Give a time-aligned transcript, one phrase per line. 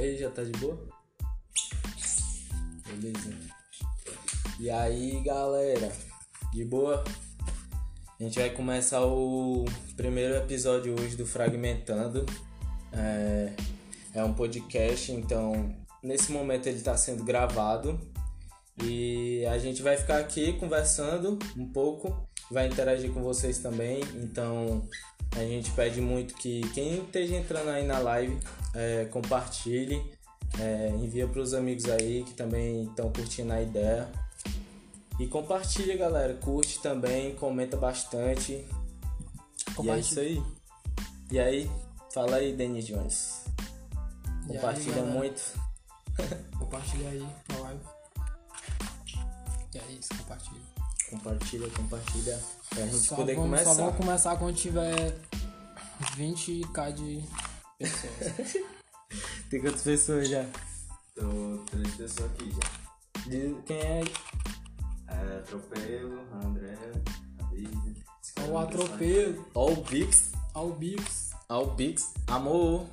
[0.00, 0.78] aí, já tá de boa?
[2.86, 3.36] Beleza.
[4.58, 5.92] E aí, galera?
[6.52, 7.04] De boa?
[8.18, 9.64] A gente vai começar o
[9.96, 12.24] primeiro episódio hoje do Fragmentando.
[12.92, 13.52] É,
[14.14, 18.00] é um podcast, então nesse momento ele está sendo gravado
[18.82, 24.00] e a gente vai ficar aqui conversando um pouco, vai interagir com vocês também.
[24.16, 24.88] Então
[25.36, 28.38] a gente pede muito que quem esteja entrando aí na live
[28.74, 30.02] é, compartilhe,
[30.58, 34.08] é, envia para os amigos aí que também estão curtindo a ideia.
[35.18, 36.34] E compartilha, galera.
[36.34, 38.66] Curte também, comenta bastante.
[39.82, 40.42] E é isso aí.
[41.30, 41.70] E aí,
[42.12, 43.44] fala aí, Denis Jones.
[44.48, 45.12] Aí, Compartilha galera?
[45.14, 45.42] muito.
[46.58, 47.80] Compartilha aí na live.
[49.74, 50.60] E é isso, compartilha.
[51.10, 52.40] Compartilha, compartilha.
[52.70, 53.74] Pra gente Só poder vamos, começar.
[53.74, 55.14] Só vamos começar quando tiver
[56.16, 57.24] 20k de
[57.80, 58.52] pessoas.
[59.50, 60.44] Tem quantas pessoas já?
[61.14, 62.60] Tô três pessoas aqui já.
[63.24, 64.00] De quem é?
[65.08, 66.76] É, Atropelo, André,
[67.50, 68.04] David.
[68.38, 70.32] Ó o atropelo, Ó o Bix.
[70.54, 71.30] ó o Bix.
[71.48, 72.14] Ó o Bix.
[72.28, 72.88] Amor.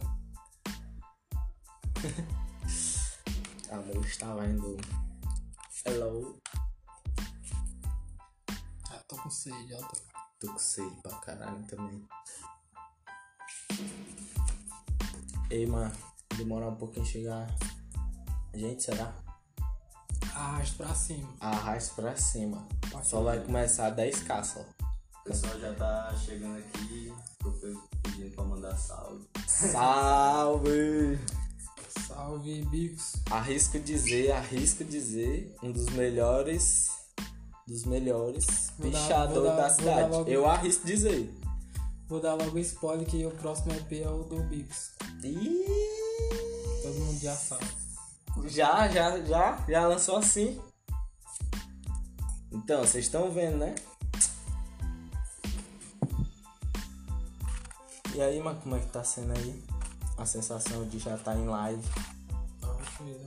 [3.71, 4.77] Amor estava indo.
[5.85, 6.39] Hello.
[8.89, 9.77] Ah, tô com sede, ó.
[9.81, 10.07] tô-
[10.39, 12.07] Tô com sede pra caralho também.
[15.49, 15.91] Ei, mano.
[16.35, 17.47] Demorar um pouquinho chegar.
[18.53, 19.13] Gente, será?
[20.33, 21.29] Arrasto pra cima.
[21.39, 22.67] Arraste pra cima.
[22.89, 24.59] Pra Só vai começar 10k só.
[24.61, 29.25] O pessoal já tá chegando aqui, Atropelo pedindo pra mandar salve.
[29.47, 31.19] Salve!
[32.07, 33.13] Salve, Bix.
[33.29, 36.87] Arrisco dizer, arrisco dizer, um dos melhores.
[37.67, 38.45] Dos melhores
[38.79, 40.09] Vou dar- pichador vou dar- da cidade.
[40.11, 41.33] logo- Eu arrisco dizer.
[42.07, 44.93] Vou dar logo spoiler que o próximo EP é o do Bix.
[45.23, 45.65] Ih,
[46.83, 47.65] Todo mundo já sabe.
[48.45, 50.59] já, já, já, já lançou assim.
[52.51, 53.75] Então, vocês estão vendo, né?
[58.15, 59.63] E aí, mano, como é que tá sendo aí?
[60.17, 61.83] A sensação de já estar em live.
[62.59, 63.25] Tranquilo.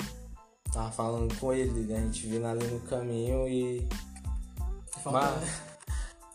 [0.72, 3.88] Tava falando com ele, a gente vindo ali no caminho e.
[5.02, 5.69] Falta, Mas-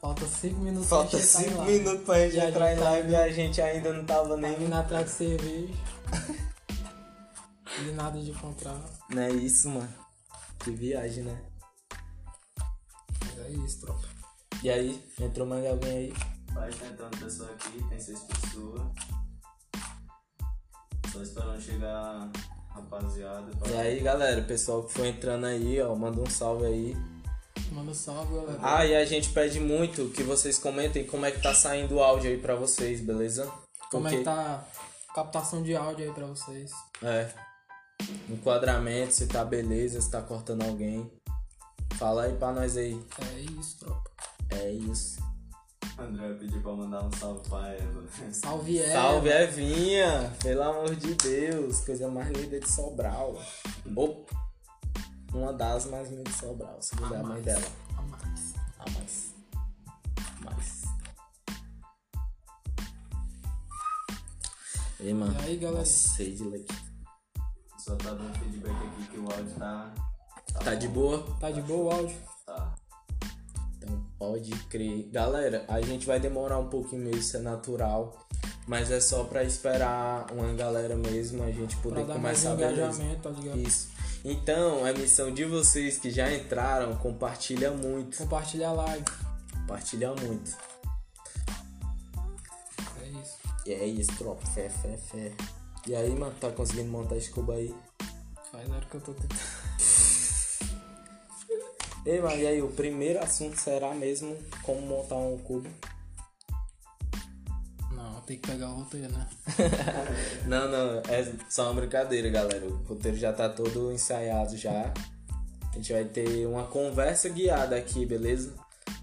[0.05, 1.79] falta 5 minutos Falta pra gente entrar em 5 live.
[1.79, 4.05] minutos pra gente E a entrar em gente tá live e a gente ainda não
[4.05, 4.55] tava Tá nem.
[4.55, 5.73] vindo atrás de cerveja.
[7.81, 8.79] e nada de encontrar.
[9.09, 9.89] Não é isso, mano.
[10.59, 11.41] Que viagem, né?
[13.21, 14.07] Mas é isso, tropa.
[14.63, 16.13] E aí, entrou mais alguém aí?
[16.53, 18.81] Vai tentando pessoa aqui, tem seis pessoas.
[21.11, 22.29] Só esperando chegar a
[22.75, 23.51] rapaziada.
[23.57, 26.97] pra- E aí, galera, o pessoal que foi entrando aí, ó, manda um salve aí.
[27.75, 28.57] Manda salve, galera.
[28.61, 32.01] Ah, e a gente pede muito que vocês comentem como é que tá saindo o
[32.01, 33.51] áudio aí pra vocês, beleza?
[33.91, 34.65] Como é que tá
[35.09, 36.71] a captação de áudio aí pra vocês?
[37.03, 37.29] É.
[38.29, 41.11] Enquadramento, se tá beleza, se tá cortando alguém.
[41.95, 42.97] Fala aí pra nós aí.
[43.33, 44.09] É isso, tropa.
[44.51, 45.21] É isso.
[45.99, 48.05] André pediu pra mandar um salve pra ela.
[48.31, 48.93] Salve, Eva.
[48.93, 50.33] Salve, Evinha!
[50.41, 53.37] Pelo amor de Deus, coisa mais linda de Sobral.
[53.93, 54.25] Ou
[55.35, 57.45] uma das mais lindas de Sobral, segundo a, A mãe mais.
[57.45, 57.65] dela.
[57.97, 58.53] A mais.
[58.79, 59.33] A mais.
[60.41, 60.81] Mais.
[64.99, 65.35] Ei, mano.
[65.41, 65.85] E aí, galera?
[65.85, 66.73] Sei de leite.
[67.77, 69.93] Só tá dando feedback aqui que o áudio tá.
[70.63, 70.77] Tá bom.
[70.79, 71.27] de boa?
[71.39, 72.17] Tá de boa o áudio?
[72.45, 72.75] Tá.
[73.77, 75.09] Então pode crer.
[75.11, 78.25] Galera, a gente vai demorar um pouquinho mesmo, isso é natural.
[78.67, 82.55] Mas é só pra esperar uma galera mesmo, a gente Pra poder dar mais começar
[82.55, 82.81] beleza.
[83.03, 83.59] engajamento, tá ligado?
[83.59, 83.89] Isso.
[84.27, 88.17] Então, a missão de vocês que já entraram, compartilha muito.
[88.17, 89.05] Compartilha a live.
[89.53, 90.57] Compartilha muito.
[93.03, 93.37] É isso.
[93.67, 94.43] E é isso, tropa.
[94.47, 95.31] Fé, fé, fé.
[95.85, 97.71] E aí, mano, tá conseguindo montar esse cubo aí?
[98.51, 99.39] Faz hora que eu tô tentando.
[102.03, 105.69] Ei, mano, e aí, o primeiro assunto será mesmo como montar um cubo?
[108.25, 109.27] Tem que pegar o roteiro, né?
[110.47, 112.65] Não, não, é só uma brincadeira, galera.
[112.65, 114.91] O roteiro já tá todo ensaiado já.
[115.71, 118.53] A gente vai ter uma conversa guiada aqui, beleza?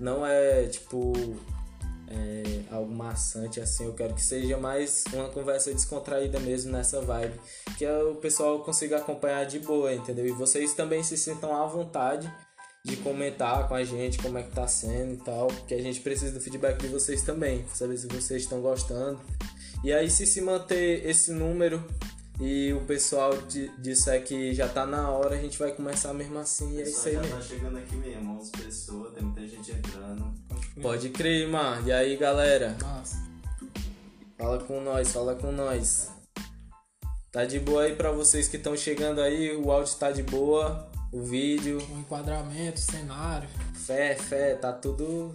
[0.01, 1.13] Não é tipo
[2.09, 7.41] é, algo maçante assim, eu quero que seja mais uma conversa descontraída mesmo nessa vibe.
[7.79, 10.27] Que o pessoal consiga acompanhar de boa, entendeu?
[10.27, 12.33] E vocês também se sintam à vontade
[12.85, 15.47] de comentar com a gente como é que tá sendo e tal.
[15.47, 19.21] Porque a gente precisa do feedback de vocês também, pra saber se vocês estão gostando.
[19.85, 21.83] E aí, se se manter esse número
[22.41, 26.39] e o pessoal di- disser que já tá na hora, a gente vai começar mesmo
[26.39, 26.77] assim.
[26.77, 27.37] E é isso aí já mesmo.
[27.37, 30.33] tá chegando aqui mesmo, 11 pessoas, tem muita gente entrando.
[30.81, 31.49] Pode crer.
[31.49, 31.87] Mano.
[31.87, 32.77] E aí, galera?
[32.83, 33.17] Massa.
[34.39, 36.11] Fala com nós, fala com nós.
[37.31, 40.91] Tá de boa aí pra vocês que estão chegando aí, o áudio tá de boa,
[41.13, 43.49] o vídeo, O enquadramento, o cenário.
[43.75, 45.35] fé, fé, tá tudo.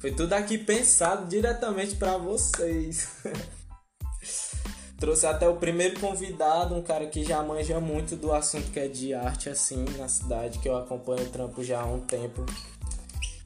[0.00, 3.08] Foi tudo aqui pensado diretamente pra vocês.
[4.98, 8.88] Trouxe até o primeiro convidado, um cara que já manja muito do assunto que é
[8.88, 12.44] de arte, assim, na cidade, que eu acompanho o trampo já há um tempo.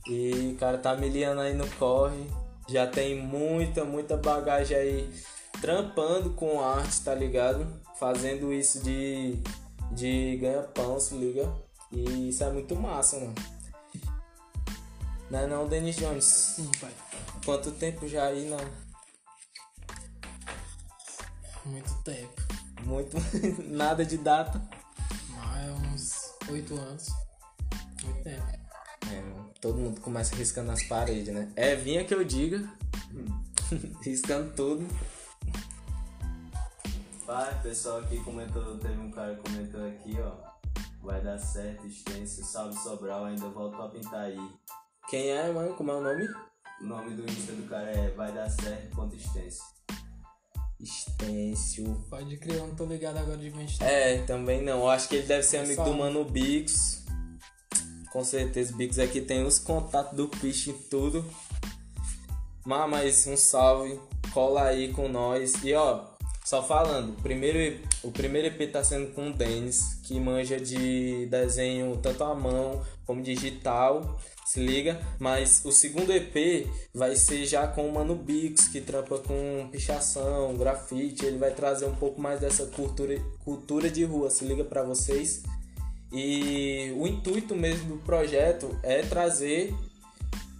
[0.09, 2.25] E o cara tá me liando aí no corre.
[2.69, 5.11] Já tem muita, muita bagagem aí
[5.61, 7.67] trampando com arte, tá ligado?
[7.99, 9.37] Fazendo isso de,
[9.91, 11.53] de ganha-pão, se liga?
[11.93, 13.35] E isso é muito massa, mano.
[15.31, 16.25] Não é não, Denis Jones?
[16.25, 16.93] Sim, pai.
[17.45, 18.59] Quanto tempo já aí na.
[21.65, 22.43] Muito tempo.
[22.85, 23.17] Muito.
[23.67, 24.61] Nada de data.
[25.29, 27.09] Mas uns oito anos.
[28.05, 28.43] Muito tempo.
[29.13, 31.53] É, mano, todo mundo começa riscando as paredes, né?
[31.55, 32.69] É, vinha que eu diga.
[34.03, 34.87] Riscando tudo.
[37.31, 40.33] Pai, o pessoal aqui comentou, teve um cara que comentou aqui, ó.
[41.01, 44.51] Vai dar certo, extenso, salve Sobral, ainda volto a pintar aí.
[45.09, 45.77] Quem é, mano?
[45.77, 46.27] Como é o nome?
[46.81, 49.63] O nome do Insta do cara é Vai dar certo, ponto extenso.
[50.81, 52.05] Estêncio.
[52.11, 53.85] Pode crer, eu não tô ligado agora de está.
[53.85, 54.81] É, também não.
[54.81, 55.89] Eu acho que ele deve ser amigo Pessoal.
[55.89, 57.07] do Mano Bix.
[58.11, 61.25] Com certeza, Bix aqui tem os contatos do Piche em tudo.
[62.67, 64.01] Mas, mas um salve.
[64.35, 65.63] Cola aí com nós.
[65.63, 66.10] E ó,
[66.51, 71.27] só falando, o primeiro, o primeiro EP tá sendo com o Denis, que manja de
[71.27, 74.19] desenho tanto à mão como digital.
[74.45, 79.19] Se liga, mas o segundo EP vai ser já com o Mano Bix, que trampa
[79.19, 81.25] com pichação, grafite.
[81.25, 85.45] Ele vai trazer um pouco mais dessa cultura, cultura de rua, se liga pra vocês.
[86.13, 89.73] E o intuito mesmo do projeto é trazer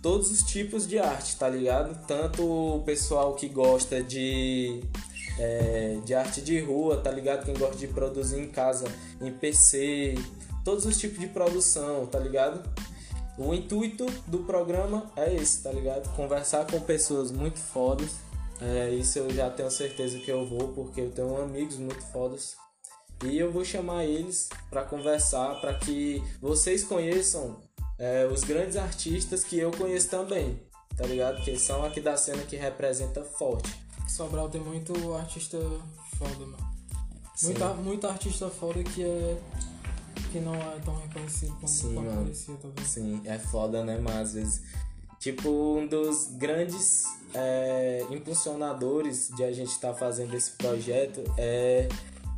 [0.01, 2.07] todos os tipos de arte, tá ligado?
[2.07, 4.85] Tanto o pessoal que gosta de,
[5.41, 7.47] é, de arte de rua, tá ligado?
[7.47, 8.85] Quem gosta de produzir em casa,
[9.21, 10.15] em PC,
[10.63, 12.63] todos os tipos de produção, tá ligado?
[13.39, 16.15] O intuito do programa é esse, tá ligado?
[16.15, 18.11] Conversar com pessoas muito fodas.
[18.61, 22.55] É, isso eu já tenho certeza que eu vou, porque eu tenho amigos muito fodas.
[23.25, 27.59] E eu vou chamar eles para conversar, para que vocês conheçam
[27.99, 30.61] é, os grandes artistas que eu conheço também,
[30.97, 31.43] tá ligado?
[31.43, 33.90] Que são aqui da cena que representa forte.
[34.11, 35.59] Sobral tem muito artista
[36.19, 36.71] foda, mano.
[37.35, 37.47] Sim.
[37.47, 39.41] Muita, muito artista foda que é.
[40.33, 42.23] que não é tão reconhecido como Sim, como mano.
[42.23, 42.89] parecia, talvez.
[42.89, 43.99] Sim, é foda, né?
[43.99, 44.63] Mas às vezes.
[45.19, 47.05] Tipo, um dos grandes
[47.35, 51.89] é, impulsionadores de a gente estar fazendo esse projeto é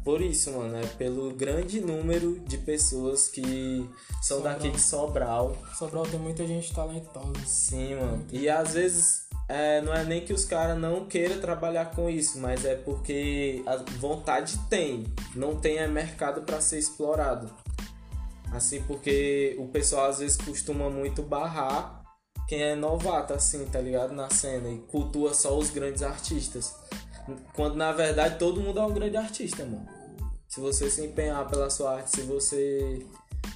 [0.04, 0.76] por isso, mano.
[0.76, 3.88] É pelo grande número de pessoas que
[4.20, 4.54] são Sobral.
[4.54, 5.56] daqui de Sobral.
[5.78, 7.46] Sobral tem muita gente talentosa.
[7.46, 8.26] Sim, mano.
[8.32, 12.38] E às vezes é, não é nem que os caras não queiram trabalhar com isso,
[12.38, 15.04] mas é porque a vontade tem.
[15.34, 17.50] Não tem é mercado para ser explorado.
[18.52, 22.02] Assim, porque o pessoal às vezes costuma muito barrar
[22.46, 24.12] quem é novato, assim, tá ligado?
[24.12, 26.74] Na cena e cultua só os grandes artistas.
[27.54, 29.88] Quando na verdade todo mundo é um grande artista, mano.
[30.48, 33.06] Se você se empenhar pela sua arte, se você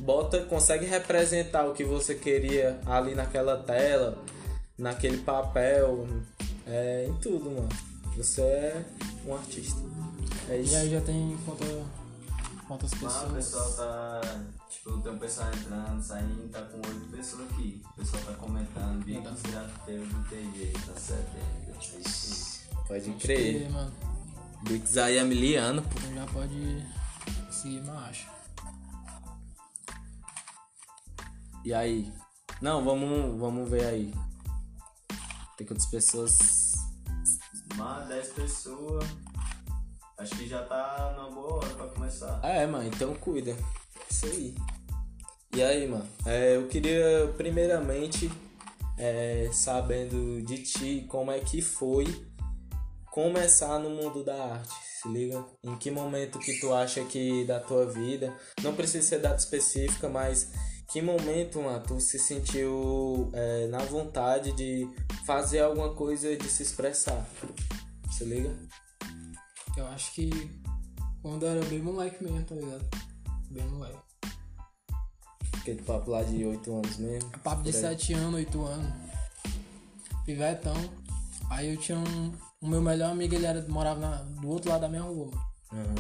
[0.01, 4.17] bota, consegue representar o que você queria ali naquela tela,
[4.79, 6.07] naquele papel,
[6.67, 7.69] é, em tudo, mano.
[8.17, 8.85] Você é
[9.27, 9.79] um artista.
[10.49, 10.73] É isso.
[10.73, 11.65] E aí já tem quanta,
[12.67, 13.33] quantas Mas o pessoas?
[13.33, 14.45] pessoal tá.
[14.71, 17.83] Tipo, tem um pessoal entrando, saindo, tá com oito pessoas aqui.
[17.85, 21.77] O pessoal tá comentando, Bicos já teve um TG, tá setembro.
[21.95, 22.67] Aí sim.
[22.87, 23.59] Pode Pode crer.
[23.59, 23.93] crer, mano.
[24.63, 25.99] Bix aí é miliano, pô.
[25.99, 26.87] Então já pode
[27.51, 28.29] seguir marcha.
[31.65, 32.13] E aí?
[32.63, 34.15] Não, vamos, vamos ver aí.
[35.57, 36.73] Tem quantas pessoas?
[37.77, 39.05] Mas 10 pessoas.
[40.19, 42.41] Acho que já tá na boa hora pra começar.
[42.43, 43.57] Ah, é, mano, então cuida.
[44.11, 44.55] Isso aí.
[45.55, 46.07] E aí, mano?
[46.27, 48.31] É, eu queria, primeiramente,
[48.99, 52.27] é, sabendo de ti, como é que foi
[53.11, 55.43] começar no mundo da arte, se liga?
[55.63, 60.09] Em que momento que tu acha que da tua vida, não precisa ser data específica,
[60.09, 60.53] mas
[60.89, 64.89] que momento, mano, tu se sentiu é, na vontade de
[65.25, 67.27] fazer alguma coisa de se expressar?
[68.11, 68.55] Se liga?
[69.77, 70.31] Eu acho que
[71.21, 72.85] quando eu era bem moleque mesmo, tá ligado?
[73.51, 73.99] Bem moleque.
[75.59, 77.31] Aquele papo lá de 8 anos mesmo.
[77.43, 77.83] Papo de Por aí.
[77.83, 78.93] 7 anos, 8 anos.
[80.25, 80.75] Pivetão.
[81.51, 82.33] Aí eu tinha um.
[82.61, 85.31] O meu melhor amigo, ele era, morava na- do outro lado da minha rua.
[85.73, 85.95] Uhum.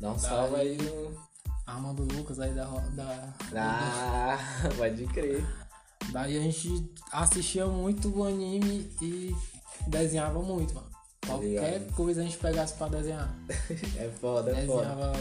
[0.00, 1.27] Dá um salve aí no.
[1.68, 2.64] Armando Lucas aí da.
[2.64, 4.38] da Ah,
[4.76, 5.44] pode crer.
[6.12, 9.36] Daí a gente assistia muito o anime e
[9.86, 10.88] desenhava muito, mano.
[11.26, 11.92] Qualquer ligado?
[11.94, 13.28] coisa a gente pegasse pra desenhar.
[13.98, 14.86] É foda, é foda.
[14.86, 15.12] Desenhava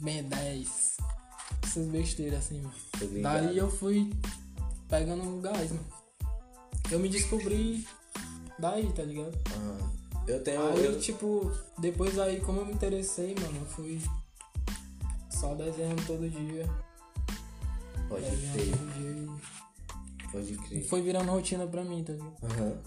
[0.00, 0.96] Ben 10.
[1.64, 2.74] Essas besteiras assim, mano.
[3.22, 4.12] Daí eu fui
[4.90, 5.86] pegando um gás, mano.
[6.90, 7.86] Eu me descobri
[8.58, 9.36] daí, tá ligado?
[9.56, 9.90] Ah,
[10.28, 10.68] eu tenho.
[10.68, 14.00] Aí, eu- tipo, depois aí, como eu me interessei, mano, eu fui
[15.36, 16.66] só desenhando todo dia.
[18.08, 19.28] Pode crer,
[20.32, 20.84] pode E crer.
[20.84, 22.36] foi virando rotina pra mim, tá ligado?
[22.42, 22.78] Aham.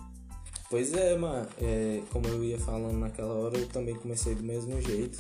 [0.69, 1.47] Pois é, mano.
[1.61, 5.17] É, como eu ia falando naquela hora, eu também comecei do mesmo jeito.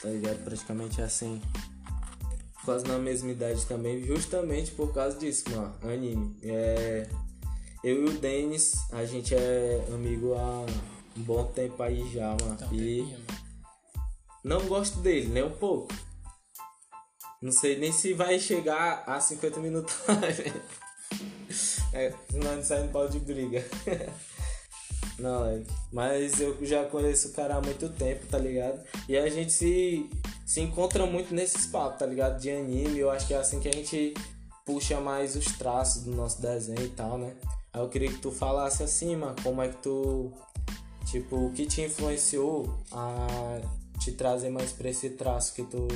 [0.00, 0.44] Tá ligado?
[0.44, 1.42] Praticamente assim.
[2.64, 5.74] Quase na mesma idade também, justamente por causa disso, mano.
[5.82, 6.36] Anime.
[6.42, 7.08] É,
[7.82, 10.64] eu e o Denis, a gente é amigo há
[11.16, 12.54] um bom tempo aí já, mano.
[12.54, 13.16] Então, E
[14.44, 15.92] não gosto dele, nem um pouco.
[17.40, 19.94] Não sei nem se vai chegar a 50 minutos.
[21.92, 23.64] é, senão a gente sai no pau de briga.
[25.18, 25.62] Não, é.
[25.92, 28.80] Mas eu já conheço o cara há muito tempo, tá ligado?
[29.08, 30.08] E a gente se,
[30.46, 32.40] se encontra muito nesses papos, tá ligado?
[32.40, 32.98] De anime.
[32.98, 34.14] Eu acho que é assim que a gente
[34.64, 37.34] puxa mais os traços do nosso desenho e tal, né?
[37.72, 40.32] Aí eu queria que tu falasse assim, mano, como é que tu.
[41.06, 43.60] Tipo, o que te influenciou a
[43.98, 45.88] te trazer mais pra esse traço que tu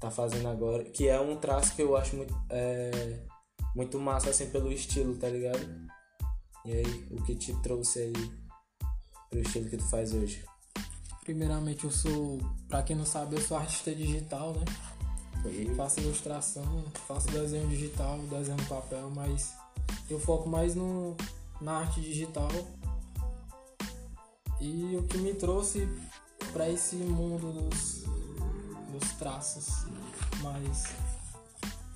[0.00, 0.82] tá fazendo agora?
[0.84, 3.20] Que é um traço que eu acho muito, é,
[3.76, 5.60] muito massa, assim, pelo estilo, tá ligado?
[6.64, 8.12] E aí, o que te trouxe aí
[9.28, 10.44] pro estilo que tu faz hoje?
[11.22, 14.64] Primeiramente, eu sou, pra quem não sabe, eu sou artista digital, né?
[15.76, 19.54] Faço ilustração, faço desenho digital, desenho no papel, mas
[20.10, 21.16] eu foco mais no,
[21.60, 22.50] na arte digital.
[24.60, 25.88] E o que me trouxe
[26.52, 28.04] para esse mundo dos,
[28.90, 29.84] dos traços
[30.42, 30.84] mais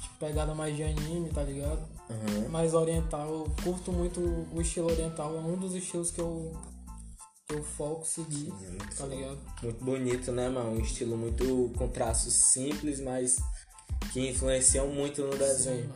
[0.01, 1.83] tipo, pegada mais de anime, tá ligado?
[2.11, 2.49] Aham.
[2.49, 4.21] Mais oriental, eu curto muito
[4.53, 6.53] o estilo oriental, é um dos estilos que eu,
[7.49, 8.53] que eu foco seguir,
[8.97, 9.39] tá ligado?
[9.63, 10.73] Muito bonito, né, mano?
[10.73, 13.37] Um estilo muito com traços simples, mas
[14.13, 15.93] que influenciam muito no desenho.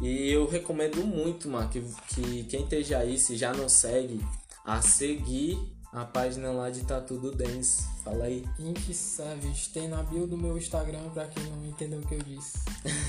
[0.00, 4.20] E eu recomendo muito, mano, que, que quem esteja aí, se já não segue,
[4.64, 7.86] a seguir a página lá de Tatu do Dance.
[8.02, 8.44] Fala aí.
[8.58, 12.22] Ink Savage, tem na bio do meu Instagram pra quem não entendeu o que eu
[12.22, 12.58] disse.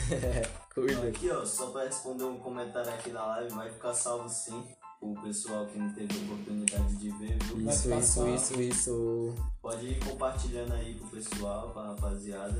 [0.74, 1.08] Cuida.
[1.08, 4.63] Aqui, ó, só pra responder um comentário aqui na live, vai ficar salvo sim.
[5.01, 7.70] O pessoal que não teve oportunidade de ver, viu?
[7.70, 9.36] Isso, isso, isso, isso.
[9.62, 12.60] Pode ir compartilhando aí com o pessoal, pra rapaziada,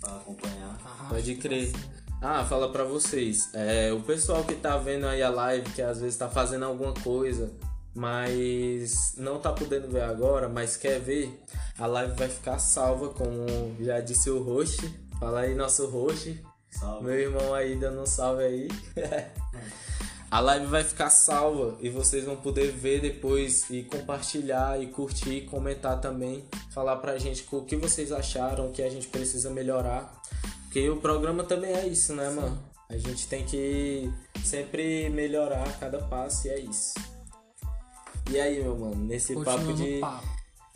[0.00, 0.78] pra acompanhar.
[0.84, 1.66] Arrasta Pode pra crer.
[1.68, 1.84] cima.
[2.22, 3.50] Ah, fala pra vocês.
[3.52, 6.94] É, o pessoal que tá vendo aí a live, que às vezes tá fazendo alguma
[6.94, 7.52] coisa,
[7.96, 11.42] mas não tá podendo ver agora, mas quer ver,
[11.78, 14.94] a live vai ficar salva, como já disse o host.
[15.18, 16.44] Fala aí, nosso host.
[16.70, 17.06] Salve.
[17.06, 18.68] Meu irmão aí dando um salve aí.
[20.28, 25.30] A live vai ficar salva e vocês vão poder ver depois e compartilhar e curtir
[25.30, 26.44] e comentar também.
[26.72, 30.12] Falar pra gente o que vocês acharam, o que a gente precisa melhorar.
[30.64, 32.58] Porque o programa também é isso, né, mano?
[32.88, 34.12] A gente tem que
[34.44, 36.94] sempre melhorar cada passo e é isso.
[38.30, 40.26] E aí, meu mano, nesse papo de papo.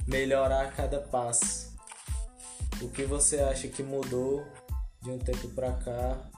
[0.06, 1.70] melhorar a cada passo.
[2.80, 4.46] O que você acha que mudou
[5.02, 6.30] de um tempo pra cá?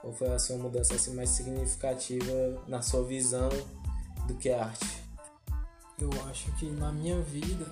[0.00, 3.48] Qual foi a sua mudança assim mais significativa na sua visão
[4.26, 5.02] do que arte?
[5.98, 7.66] Eu acho que na minha vida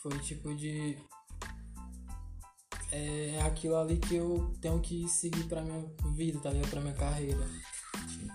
[0.00, 0.96] foi tipo de.
[2.92, 5.84] É aquilo ali que eu tenho que seguir pra minha
[6.14, 6.70] vida, tá ligado?
[6.70, 7.44] Pra minha carreira.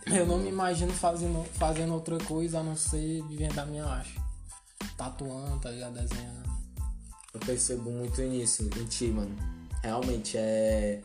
[0.07, 4.19] Eu não me imagino fazendo, fazendo outra coisa a não ser vivendo da minha arte.
[4.97, 5.93] Tatuando, tá ligado?
[5.93, 6.49] Desenhando.
[7.33, 9.35] Eu percebo muito nisso em ti, mano.
[9.83, 11.01] Realmente é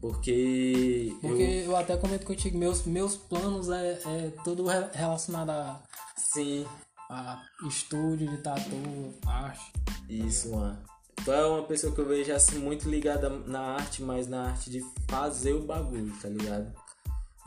[0.00, 5.50] porque Porque eu eu, até comento contigo, meus, meus planos é, é tudo re- relacionado
[5.50, 5.82] a,
[6.16, 6.66] sim,
[7.10, 9.72] a estúdio de tatu, arte.
[10.08, 10.78] Isso, mano.
[11.22, 14.70] Tu é uma pessoa que eu vejo assim muito ligada na arte, mas na arte
[14.70, 16.72] de fazer o bagulho, tá ligado?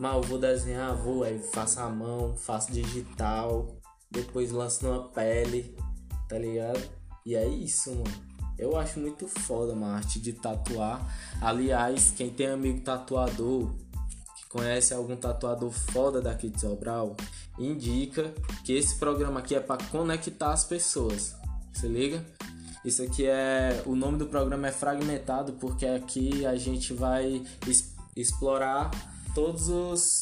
[0.03, 3.73] Mas eu vou desenhar, vou, aí faço a mão, faço digital,
[4.11, 5.73] depois lanço numa pele,
[6.27, 6.81] tá ligado?
[7.25, 8.03] E é isso, mano.
[8.59, 11.01] Eu acho muito foda, mano, a arte de tatuar.
[11.41, 13.71] Aliás, quem tem amigo tatuador,
[14.35, 17.15] que conhece algum tatuador foda daqui de Sobral,
[17.57, 18.33] indica
[18.65, 21.33] que esse programa aqui é pra conectar as pessoas.
[21.71, 22.25] Se liga?
[22.83, 23.81] Isso aqui é.
[23.85, 28.91] O nome do programa é Fragmentado, porque aqui a gente vai es- explorar
[29.33, 30.21] todos os,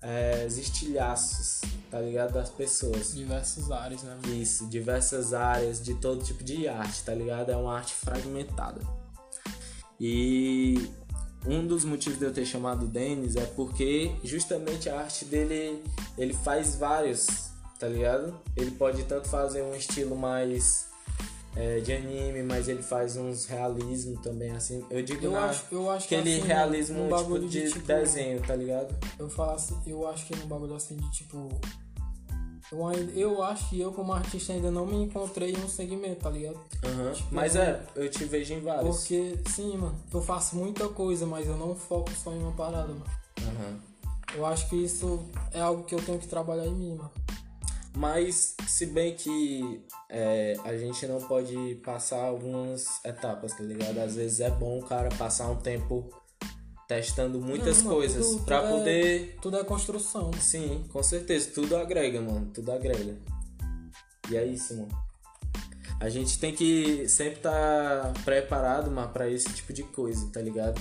[0.00, 2.32] é, os estilhaços, tá ligado?
[2.32, 3.14] Das pessoas.
[3.14, 4.18] Diversas áreas, né?
[4.28, 7.50] Isso, diversas áreas de todo tipo de arte, tá ligado?
[7.50, 8.80] É uma arte fragmentada.
[10.00, 10.90] E
[11.46, 15.82] um dos motivos de eu ter chamado o Denis é porque justamente a arte dele
[16.16, 17.26] ele faz vários,
[17.78, 18.38] tá ligado?
[18.56, 20.91] Ele pode tanto fazer um estilo mais
[21.54, 24.84] é, de anime, mas ele faz uns realismo também, assim.
[24.90, 27.72] Eu digo Eu na, acho, eu acho que aquele assim, realismo um tipo, de, de,
[27.72, 28.94] tipo, desenho, tá ligado?
[29.18, 31.48] Eu falo assim, eu acho que num bagulho assim de tipo.
[32.70, 36.20] Eu, ainda, eu acho que eu como artista ainda não me encontrei em um segmento,
[36.20, 36.58] tá ligado?
[36.82, 37.12] Aham.
[37.12, 38.96] Tipo, Mas eu- é, eu te vejo em vários.
[38.96, 42.88] Porque, sim, mano, eu faço muita coisa, mas eu não foco só em uma parada,
[42.88, 43.04] mano.
[43.40, 43.78] Aham.
[44.34, 47.10] Eu acho que isso é algo que eu tenho que trabalhar em mim, mano.
[47.94, 53.98] Mas, se bem que é, a gente não pode passar algumas etapas, tá ligado?
[53.98, 56.08] Às vezes é bom o cara passar um tempo
[56.88, 59.38] testando muitas Não, mano, coisas tudo- pra tudo é- poder.
[59.42, 60.30] Tudo é construção.
[60.40, 61.50] Sim, com certeza.
[61.54, 62.50] Tudo agrega, mano.
[62.52, 63.16] Tudo agrega.
[64.30, 64.88] E é isso, mano.
[66.00, 70.80] A gente tem que sempre estar preparado, mano, pra esse tipo de coisa, tá ligado?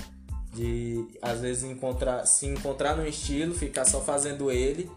[0.53, 4.89] De às vezes encontrar, se encontrar num estilo, ficar só fazendo ele.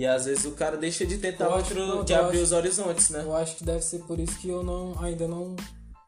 [0.00, 2.52] E às vezes o cara deixa de tentar Eu outro, não, de abrir acho- os
[2.52, 3.22] horizontes, né?
[3.22, 5.54] Eu acho que deve ser por isso que eu não ainda não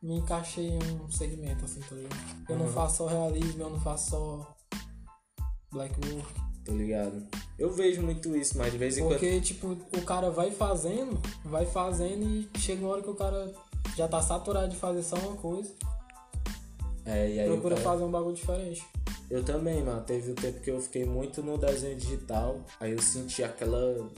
[0.02, 2.16] me encaixei em um segmento, assim, tá ligado?
[2.48, 2.72] Eu não Uhum.
[2.72, 4.54] faço só realismo, eu não faço só
[5.70, 6.32] black work.
[6.64, 7.26] Tô ligado.
[7.58, 9.10] Eu vejo muito isso, mas de vez em quando.
[9.18, 13.52] Porque, tipo, o cara vai fazendo, vai fazendo e chega uma hora que o cara
[13.94, 15.70] já tá saturado de fazer só uma coisa.
[17.04, 18.86] É, e aí o procura cara- fazer um bagulho diferente.
[19.30, 20.02] Eu também, mano.
[20.02, 22.60] Teve um tempo que eu fiquei muito no desenho digital.
[22.78, 24.08] Aí eu senti aquela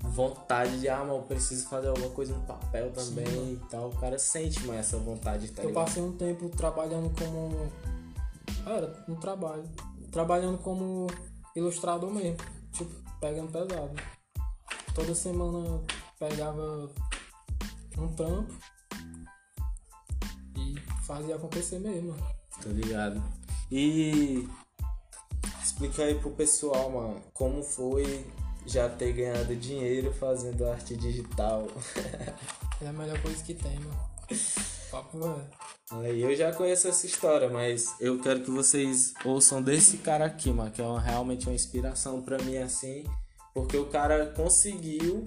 [0.00, 3.88] vontade de, ah, mano, eu preciso fazer alguma coisa no papel também e tal.
[3.88, 5.84] O cara sente mais essa vontade, tá Eu ligado?
[5.84, 7.70] passei um tempo trabalhando como.
[8.66, 9.64] Era um trabalho.
[10.10, 11.08] Trabalhando como
[11.56, 12.36] ilustrador mesmo.
[12.72, 13.92] Tipo, pegando pesado.
[14.94, 15.84] Toda semana eu
[16.18, 16.88] pegava
[17.98, 18.54] um trampo
[21.08, 22.10] fazia acontecer mesmo.
[22.10, 22.26] mano.
[22.62, 23.20] Tô ligado.
[23.72, 24.46] E
[25.62, 28.24] explica aí pro pessoal, mano, como foi
[28.66, 31.66] já ter ganhado dinheiro fazendo arte digital.
[32.80, 34.08] É a melhor coisa que tem, mano.
[34.88, 35.96] Papo é.
[35.96, 40.52] Aí eu já conheço essa história, mas eu quero que vocês ouçam desse cara aqui,
[40.52, 43.02] mano, que é uma- realmente uma inspiração pra mim assim,
[43.52, 45.24] porque o cara conseguiu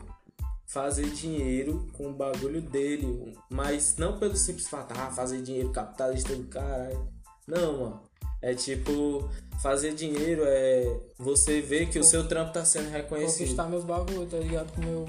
[0.72, 6.34] fazer dinheiro com o bagulho dele, mas não pelo simples fato, ah, fazer dinheiro capitalista
[6.34, 7.10] do caralho.
[7.46, 8.02] Não, mano.
[8.42, 9.30] É tipo,
[9.62, 13.40] fazer dinheiro é você ver que o seu trampo tá sendo reconhecido.
[13.40, 14.72] Conquistar meus bagulhos, tá ligado?
[14.72, 15.06] Com meu.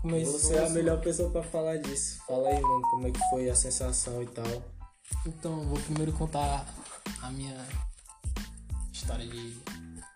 [0.00, 2.18] Com meu Você é a melhor pessoa pra falar disso.
[2.26, 4.64] Fala aí, mano, como é que foi a sensação e tal.
[5.26, 6.66] Então, eu vou primeiro contar
[7.22, 7.64] a minha
[8.90, 9.56] história de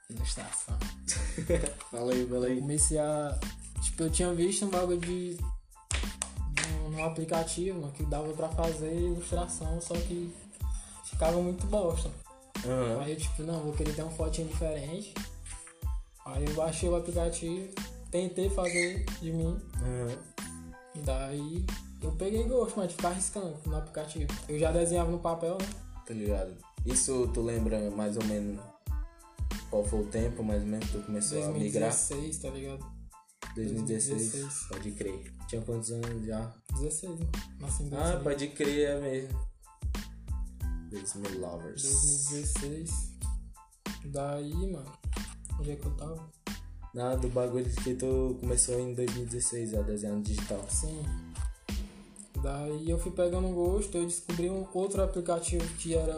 [0.09, 0.79] ilustração.
[1.91, 2.61] Fala aí, fala aí.
[2.61, 3.39] Comecei a.
[3.83, 5.37] Tipo, eu tinha visto um bagulho de.
[6.83, 10.33] num- num aplicativo mano, que dava pra fazer ilustração, só que
[11.05, 12.11] ficava muito bosta.
[12.67, 13.01] Aham.
[13.03, 15.15] Aí eu, tipo, não, vou querer ter uma fotinha diferente.
[16.27, 17.69] Aí eu baixei o aplicativo,
[18.11, 19.59] tentei fazer de mim.
[19.83, 20.19] Aham.
[21.05, 21.65] Daí
[22.03, 24.27] eu peguei gosto, mas de ficar riscando no aplicativo.
[24.49, 25.69] Eu já desenhava no papel, né?
[26.07, 26.55] Tá ligado?
[26.85, 28.61] Isso tu lembra mais ou menos
[29.71, 31.91] qual foi o tempo mais ou menos que tu começou a migrar?
[31.91, 32.85] 2016, tá ligado?
[33.55, 34.33] 2016.
[34.33, 34.69] 2016.
[34.69, 35.33] Pode crer.
[35.49, 36.53] Tinha quantos anos já?
[36.75, 37.27] 16, né?
[37.61, 38.23] Nasci em Ah, 2016.
[38.23, 39.51] pode crer, é mesmo.
[40.91, 41.83] 2000 Lovers.
[41.83, 43.11] 2016.
[44.07, 44.93] Daí, mano.
[45.59, 46.29] Onde é que eu tava?
[46.95, 50.65] Nada do bagulho que tu começou em 2016 a desenhar no digital.
[50.69, 51.03] Sim.
[52.43, 56.15] Daí eu fui pegando gosto, eu descobri um outro aplicativo que era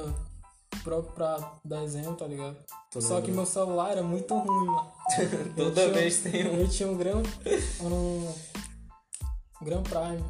[0.83, 2.57] próprio pra desenho, tá ligado?
[3.01, 4.93] Só que meu celular era muito ruim, mano.
[5.57, 6.61] Eu Toda tinha- vez tem um.
[6.61, 7.23] Eu tinha um Gran.
[7.81, 8.33] Um.
[9.63, 10.25] Gran Prime.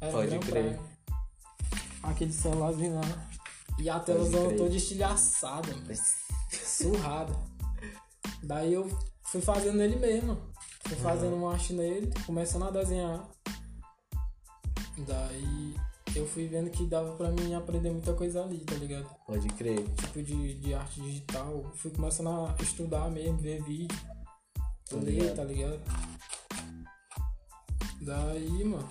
[0.00, 0.64] Era Pode um crer.
[0.76, 0.88] Prime.
[2.02, 3.28] Aquele celularzinho lá.
[3.78, 4.00] E a
[4.48, 4.56] crer.
[4.56, 5.94] toda estilhaçada, mano.
[6.50, 7.32] Surrada.
[8.42, 8.88] Daí eu
[9.24, 10.36] fui fazendo ele mesmo.
[10.86, 13.28] Fui fazendo uma arte nele, começando a desenhar.
[15.06, 15.74] Daí
[16.14, 19.06] eu fui vendo que dava pra mim aprender muita coisa ali, tá ligado?
[19.26, 19.82] Pode crer.
[19.94, 21.64] Tipo de, de arte digital.
[21.76, 23.96] Fui começando a estudar mesmo, ver vídeo.
[24.88, 25.36] Tô ler, ligado.
[25.36, 25.80] tá ligado?
[28.00, 28.88] Daí, mano.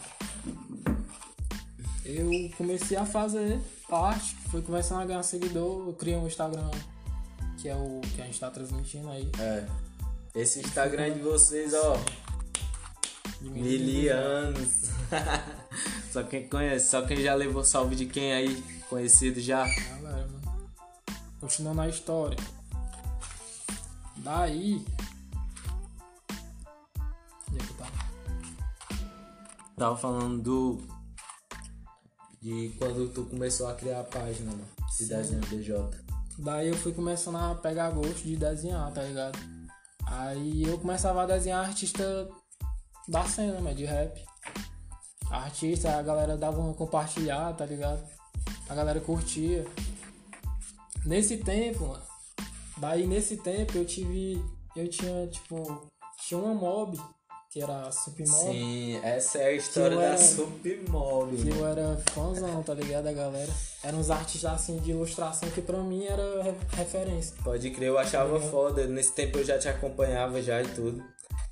[2.05, 6.69] Eu comecei a fazer arte, fui começando a ganhar seguidor, eu criei um Instagram
[7.57, 9.29] que é o que a gente tá transmitindo aí.
[9.39, 9.67] É.
[10.35, 11.95] Esse Instagram de vocês, ó.
[11.95, 12.26] de
[13.41, 13.61] mim.
[13.61, 14.89] Milianos.
[16.11, 19.65] só quem conhece, só quem já levou salve de quem aí, conhecido já.
[19.65, 20.41] Galera, mano.
[21.39, 22.37] Continuando a história.
[24.17, 24.83] Daí.
[27.49, 27.91] Onde é que eu tava?
[29.77, 30.81] Tava falando do.
[32.41, 34.67] De quando tu começou a criar a página, mano.
[34.97, 35.75] De desenho DJ.
[36.39, 39.37] Daí eu fui começando a pegar gosto de desenhar, tá ligado?
[40.05, 42.29] Aí eu começava a desenhar artista
[43.07, 44.23] da cena, mano, de rap.
[45.29, 48.01] Artista, a galera dava um compartilhar, tá ligado?
[48.69, 49.65] A galera curtia.
[51.05, 52.03] Nesse tempo, mano.
[52.77, 54.43] Daí nesse tempo eu tive.
[54.75, 55.87] Eu tinha, tipo.
[56.27, 56.99] Tinha uma mob,
[57.51, 58.51] que era a Submob.
[58.51, 61.35] Sim, essa é a história da Submob.
[61.37, 63.07] Que eu era fãzão, tá ligado?
[63.07, 63.51] A galera.
[63.83, 67.35] Eram uns artistas assim de ilustração que pra mim era re- referência.
[67.43, 68.87] Pode crer, eu achava foda.
[68.87, 71.03] Nesse tempo eu já te acompanhava já e tudo.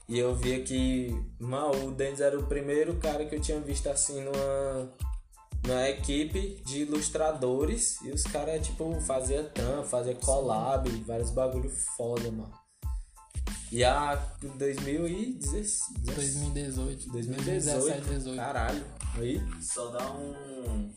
[0.07, 3.87] E eu via que, mano, o Denis era o primeiro cara que eu tinha visto
[3.87, 4.93] assim numa,
[5.65, 7.99] numa equipe de ilustradores.
[8.01, 12.53] E os caras, tipo, fazia trampo, fazia collab, vários bagulho foda, mano.
[13.71, 17.11] E a 2016, 2018.
[17.11, 18.35] 2018, 2017, 18.
[18.37, 18.85] caralho.
[19.15, 20.93] Aí, Só dá um.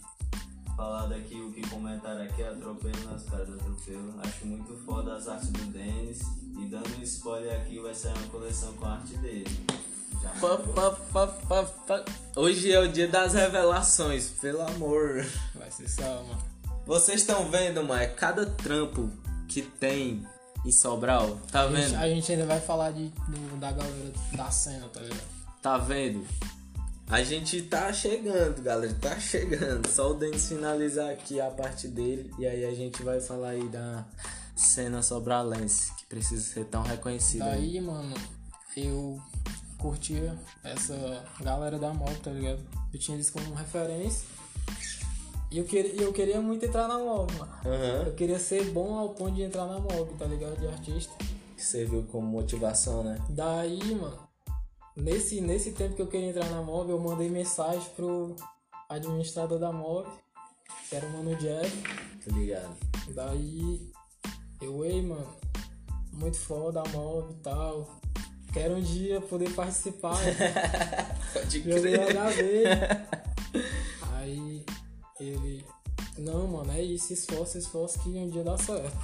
[0.78, 4.14] Falado aqui, o que comentaram aqui, atropelo nas caras do atropelo.
[4.22, 6.20] Acho muito foda as artes do Denis.
[6.56, 9.44] E dando um spoiler aqui, vai sair uma coleção com a arte dele.
[10.22, 12.04] Já Pá, pá, pá, pá, pá.
[12.36, 15.26] Hoje é o dia das revelações, pelo amor.
[15.56, 16.38] Vai ser só, mano.
[16.86, 18.00] Vocês estão vendo, mano?
[18.00, 19.10] É cada trampo
[19.48, 20.24] que tem
[20.64, 21.38] em Sobral.
[21.50, 21.96] Tá A gente, vendo?
[21.96, 25.26] a gente ainda vai falar de, do- da galera da cena, tá ligado?
[25.60, 26.24] Tá vendo?
[27.10, 28.94] A gente tá chegando, galera.
[29.00, 29.88] Tá chegando.
[29.88, 32.30] Só o Denis finalizar aqui a parte dele.
[32.38, 34.04] E aí a gente vai falar aí da
[34.54, 37.46] cena sobralense, que precisa ser tão reconhecida.
[37.46, 38.14] Daí, mano,
[38.76, 39.18] eu
[39.78, 42.60] curtia essa galera da mob, tá ligado?
[42.92, 44.26] Eu tinha eles como referência.
[45.50, 47.52] E eu queria, eu queria muito entrar na mob, mano.
[47.64, 48.02] Aham.
[48.08, 50.60] Eu queria ser bom ao ponto de entrar na mob, tá ligado?
[50.60, 51.14] De artista.
[51.56, 53.18] Que serviu como motivação, né?
[53.30, 54.27] Daí, mano,
[55.00, 58.34] nesse, nesse tempo que eu queria entrar na mob, eu mandei mensagem pro
[58.88, 60.08] administrador da mob,
[60.88, 61.70] que era o Mano Jack.
[62.24, 62.76] Tá ligado?
[63.14, 63.90] Daí
[64.60, 65.36] eu, ei, mano,
[66.12, 67.98] muito foda a mob e tal.
[68.52, 70.16] Quero um dia poder participar.
[71.32, 72.16] Pode crer.
[74.14, 74.64] Aí
[75.20, 75.64] ele,
[76.18, 78.96] não, mano, é isso, esforço, esforço que um dia dá certo.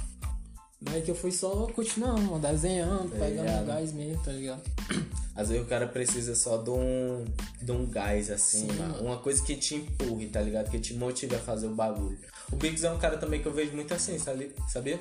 [0.85, 3.65] Daí que eu fui só continuando, desenhando, Tá pegando ligado?
[3.65, 4.61] gás mesmo, tá ligado?
[5.35, 7.25] Às vezes o cara precisa só de um,
[7.61, 8.93] de um gás, assim, Sim, mano.
[8.93, 9.03] mano.
[9.07, 10.69] uma coisa que te empurre, tá ligado?
[10.71, 12.17] Que te motive a fazer o bagulho.
[12.51, 14.55] O Biggs é um cara também que eu vejo muito assim, sabe?
[14.69, 14.99] sabia?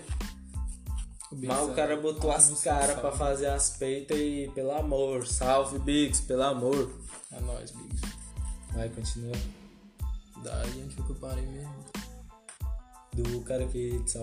[1.31, 4.51] O bicho Mas o é- cara botou Ah, as caras pra fazer as peitas e,
[4.55, 6.91] pelo amor, salve Biggs, pelo amor.
[7.31, 8.03] É nóis, Biggs.
[8.73, 9.37] Vai, continua.
[10.43, 11.84] Daí onde foi que eu parei mesmo?
[13.15, 14.19] Do cara que te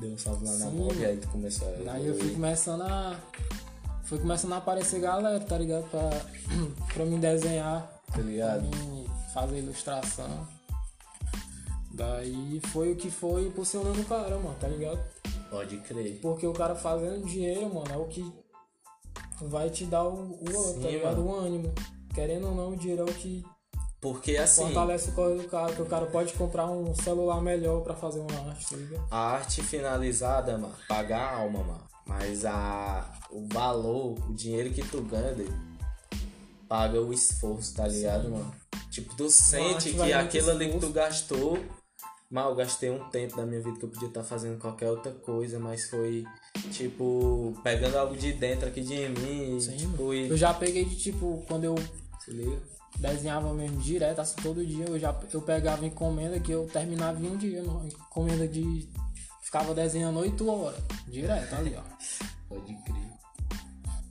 [0.00, 1.06] deu um salve lá na Sim, mob, mano.
[1.06, 1.70] aí tu começou a.
[1.84, 3.16] Daí eu fui começando a.
[4.04, 5.84] Foi começando a aparecer galera, tá ligado?
[5.90, 6.10] Pra,
[6.94, 8.62] pra mim desenhar, Tá pra ligado?
[8.62, 10.48] mim fazer ilustração.
[11.92, 14.98] Daí foi o que foi impulsionando o cara, mano, tá ligado?
[15.50, 16.18] Pode crer.
[16.20, 18.24] Porque o cara fazendo dinheiro, mano, é o que
[19.42, 21.16] vai te dar o, o Sim, tá ligado?
[21.22, 21.28] mano.
[21.28, 21.74] O ânimo.
[22.14, 23.44] Querendo ou não, o dinheiro é o que
[24.00, 27.96] Porque assim, fortalece o do cara, que o cara pode comprar um celular melhor pra
[27.96, 31.88] fazer uma arte, tá a arte finalizada, mano, paga a alma, mano.
[32.06, 35.52] Mas a, o valor, o dinheiro que tu ganha, dele,
[36.68, 38.30] paga o esforço, tá ligado, Sim.
[38.30, 38.54] mano?
[38.90, 41.58] Tipo, tu sente que aquilo ali que tu gastou,
[42.30, 45.58] mal, gastei um tempo da minha vida que eu podia estar fazendo qualquer outra coisa,
[45.58, 46.24] mas foi,
[46.70, 50.28] tipo, pegando algo de dentro aqui de mim, Sim, tipo, e...
[50.28, 51.74] Eu já peguei de tipo, quando eu
[52.24, 52.77] Se liga?
[52.96, 57.30] Desenhava mesmo direto, assim, todo dia, eu já eu pegava encomenda que eu terminava em
[57.30, 57.86] um dia, mano.
[57.86, 58.88] Encomenda de.
[59.42, 60.80] Ficava desenhando 8 horas.
[61.06, 61.82] Direto ali, ó.
[62.48, 63.08] Pode crer.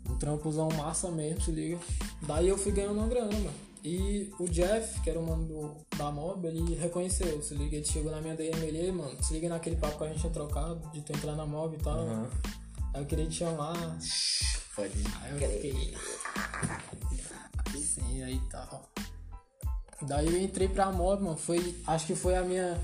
[0.09, 1.77] Um trampozão massa mesmo, se liga.
[2.23, 3.67] Daí eu fui ganhando uma grana, mano.
[3.83, 7.85] E o Jeff, que era o mano do, da mob, ele reconheceu, se liga, ele
[7.85, 10.33] chegou na minha DM ele, "Ei, mano, se liga naquele papo que a gente tinha
[10.33, 11.99] trocado, de tu entrar na mob e tal.
[11.99, 12.29] Aham.
[12.97, 13.75] Aí eu queria te chamar.
[14.75, 15.97] Pode Aí eu fiquei.
[17.79, 18.89] Sim, aí tal.
[20.01, 21.37] Daí eu entrei pra mob, mano.
[21.37, 21.79] Foi.
[21.85, 22.81] Acho que foi a minha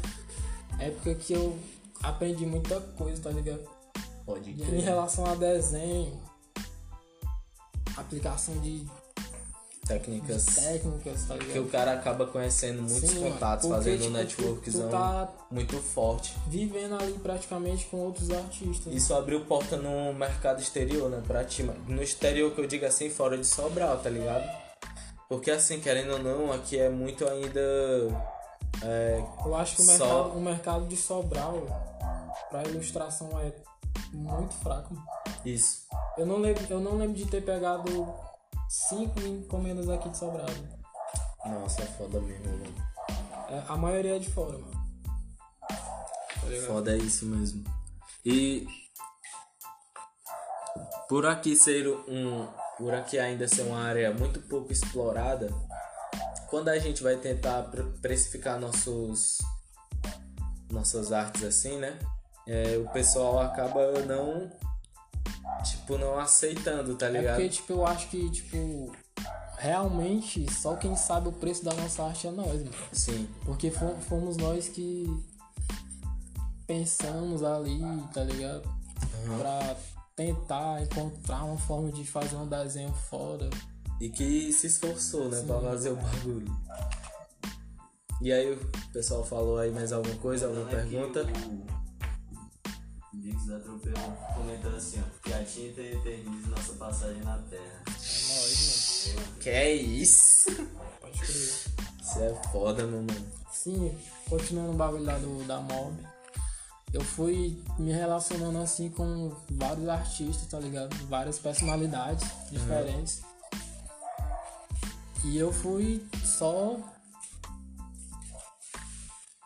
[0.77, 1.57] época que eu
[2.03, 3.67] aprendi muita coisa, tá ligado?
[4.23, 4.83] Pode Em crer.
[4.83, 6.21] relação a desenho,
[7.97, 8.87] aplicação de
[9.99, 11.65] Técnicas técnicas, tá que ligado?
[11.65, 15.77] o cara acaba conhecendo muitos Sim, contatos, porque, fazendo um tipo, tu- networkzão tá muito
[15.81, 16.33] forte.
[16.47, 18.93] vivendo ali praticamente com outros artistas.
[18.93, 21.21] Isso abriu porta no mercado exterior, né?
[21.25, 21.63] Pra ti.
[21.87, 24.43] No exterior que eu digo assim, fora de Sobral, tá ligado?
[25.29, 27.59] Porque assim, querendo ou não, aqui é muito ainda.
[28.81, 31.95] É, Eu acho que o Só- mercado, o mercado de Sobral
[32.49, 33.51] pra ilustração é
[34.11, 34.95] muito fraco.
[35.45, 35.83] isso.
[36.17, 38.07] Eu não lembro, eu não lembro de ter pegado
[38.73, 40.47] cinco encomendas aqui de Sobral.
[41.45, 42.75] Nossa, é foda mesmo, mano.
[43.49, 44.71] É, a maioria é de fora, mano.
[45.69, 46.65] Tá?
[46.65, 47.63] Foda é isso mesmo.
[48.25, 48.65] E.
[51.07, 52.47] por aqui ser um.
[52.77, 55.53] Por aqui ainda ser uma área muito pouco explorada,
[56.49, 59.37] quando a gente vai tentar pre- precificar nossos
[60.71, 61.99] nossas artes assim, né?
[62.47, 64.49] É, o pessoal acaba não
[65.63, 67.35] tipo não aceitando, tá É ligado?
[67.35, 68.91] porque, tipo, eu acho que, tipo,
[69.57, 72.71] realmente só quem sabe o preço da nossa arte é nós, mano.
[72.91, 73.27] Sim.
[73.45, 75.05] Porque fo- fomos nós que
[76.67, 77.81] pensamos ali,
[78.13, 78.63] tá ligado?
[79.37, 79.75] Pra
[80.15, 83.49] tentar encontrar uma forma de fazer um desenho foda.
[83.99, 86.51] E que se esforçou, né, pra fazer o bagulho.
[88.21, 88.57] E aí o
[88.91, 91.25] pessoal falou aí mais alguma coisa, alguma Aqui pergunta?
[93.23, 93.93] O Dix da Tropeu
[94.35, 95.19] comentou assim, ó.
[95.23, 97.83] Que a tinta eternize nossa passagem na Terra.
[97.87, 100.51] É nós, Que é isso?
[100.51, 100.69] mano.
[100.99, 101.31] Pode crer.
[101.31, 103.31] Isso é foda, meu mano.
[103.49, 103.97] Sim,
[104.29, 105.95] continuando o bagulho lá do, da mob.
[106.91, 110.93] Eu fui me relacionando assim com vários artistas, tá ligado?
[111.07, 113.21] Várias personalidades diferentes.
[115.23, 116.77] E eu fui só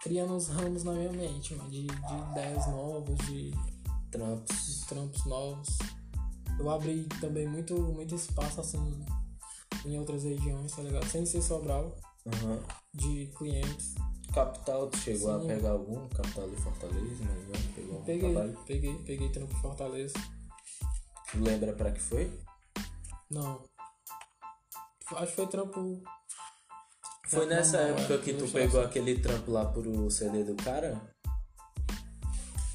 [0.02, 3.52] criando os ramos na minha mente, mano, de, de ideias novas, de,
[4.12, 4.86] Trampos.
[4.88, 5.78] trampos novos.
[6.60, 9.06] Eu abri também muito, muito espaço assim
[9.86, 11.06] em outras regiões, tá ligado?
[11.08, 12.64] Sem ser Sobral, Aham.
[12.94, 13.96] de clientes.
[14.34, 15.46] Capital, tu chegou Sim.
[15.46, 16.08] a pegar algum?
[16.10, 18.60] Capital de Fortaleza, mas não pegou algum Peguei, trabalho?
[18.66, 20.14] peguei, peguei trampo em Fortaleza.
[21.32, 22.32] Tu lembra pra que foi?
[23.30, 23.64] Não.
[25.16, 26.02] Acho que foi trampo.
[27.28, 31.00] Foi Não, nessa não, época que tu pegou aquele trampo lá pro CD do cara?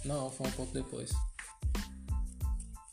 [0.05, 1.11] Não, foi um pouco depois.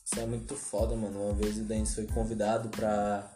[0.05, 1.25] Isso é muito foda, mano.
[1.25, 3.29] Uma vez o Denis foi convidado pra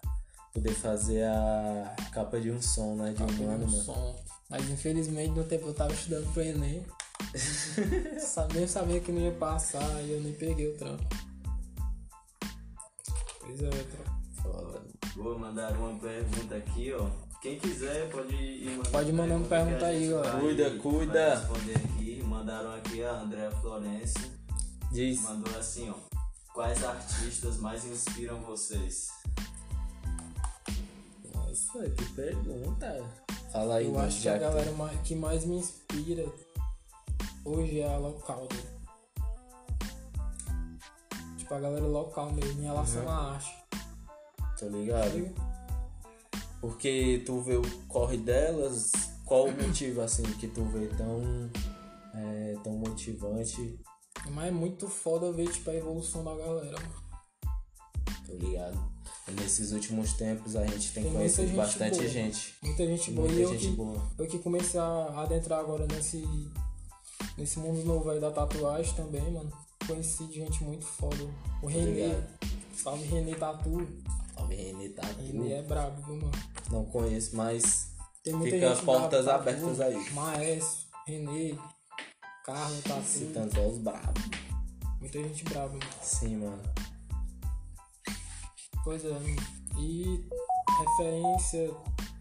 [0.53, 3.11] poder fazer a capa de um som, né?
[3.13, 3.83] De um Teve ano, um mano.
[3.83, 4.23] som.
[4.49, 6.85] Mas infelizmente no tempo eu tava estudando pro Enem.
[8.53, 11.03] Nem sabia que não ia passar e eu nem peguei o trampo.
[13.39, 14.13] Pois é, trampo.
[14.41, 14.81] Foda.
[15.15, 17.09] Vou mandar uma pergunta aqui, ó.
[17.43, 20.31] Quem quiser pode ir mandando Pode mandar uma pergunta aí, gente galera.
[20.31, 21.35] vai- Cuida, vai cuida.
[21.35, 22.23] responder aqui.
[22.23, 24.31] Mandaram aqui a Andréa Florencio.
[24.91, 25.21] Diz.
[25.23, 25.95] Mandou assim, ó.
[26.53, 29.09] Quais artistas mais inspiram vocês?
[31.35, 33.03] Nossa, que pergunta.
[33.51, 36.25] Fala aí, Eu acho que a galera mais- que mais me inspira
[37.43, 38.63] hoje é a local, né?
[41.37, 43.53] Tipo, a galera local mesmo, em relação à arte.
[44.57, 45.52] Tô ligado?
[46.63, 48.93] Porque tu vê o corre delas,
[49.25, 51.51] qual o motivo assim que tu vê tão,
[52.15, 53.77] é, tão motivante,
[54.31, 57.03] Mas é muito foda ver, tipo, a evolução da galera, mano.
[58.25, 58.79] tô ligado?
[59.27, 62.07] E nesses últimos tempos a gente tem, Tem conhecido gente bastante boa.
[62.07, 62.55] gente.
[62.63, 63.27] Muita gente boa.
[63.27, 64.11] Muita e eu gente que, boa.
[64.17, 66.23] eu que comecei a adentrar agora nesse,
[67.37, 69.51] nesse mundo novo aí da tatuagem também, mano.
[69.85, 71.29] Conheci gente muito foda.
[71.61, 72.15] O Renê.
[72.73, 73.85] Salve Renê Tatu.
[74.35, 75.21] Salve Renê Tatu.
[75.21, 76.31] Renê é brabo, viu, mano?
[76.71, 77.91] Não conheço, mas
[78.23, 80.09] Tem muita Fica as portas braba, abertas aí.
[80.11, 81.55] Maestro, Renê,
[82.45, 83.03] Carlos Tatu.
[83.03, 84.23] citando só os brabos.
[84.99, 85.81] Muita gente braba, mano.
[86.01, 86.61] Sim, mano.
[88.83, 89.35] Pois é, mano.
[89.79, 90.27] E
[90.79, 91.71] referência,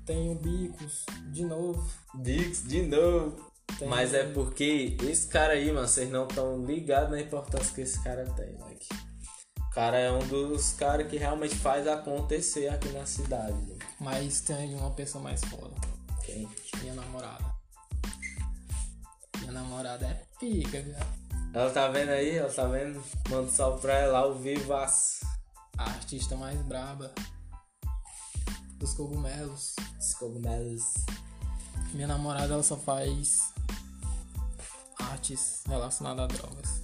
[0.07, 1.89] tem o Bicos, de novo.
[2.21, 3.51] Dix de novo.
[3.79, 7.81] Tem- Mas é porque esse cara aí, mano, vocês não estão ligados na importância que
[7.81, 8.87] esse cara tem, like.
[9.73, 13.55] O cara é um dos caras que realmente faz acontecer aqui na cidade.
[13.55, 13.79] né?
[13.99, 15.75] Mas tem uma pessoa mais foda.
[16.27, 16.47] Quem?
[16.83, 17.55] Minha namorada.
[19.39, 20.95] Minha namorada é pica, viu?
[21.55, 22.37] Ela tá vendo aí?
[22.37, 23.03] Ela tá vendo?
[23.31, 25.25] Manda um salve pra ela ao vivaço.
[25.79, 27.11] A artista mais braba
[28.75, 29.75] dos cogumelos.
[29.99, 30.83] Os cogumelos.
[31.95, 33.39] Minha namorada ela só faz
[34.99, 36.83] artes relacionadas a drogas.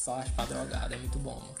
[0.00, 1.54] Só arte pra drogada, é muito bom, mano.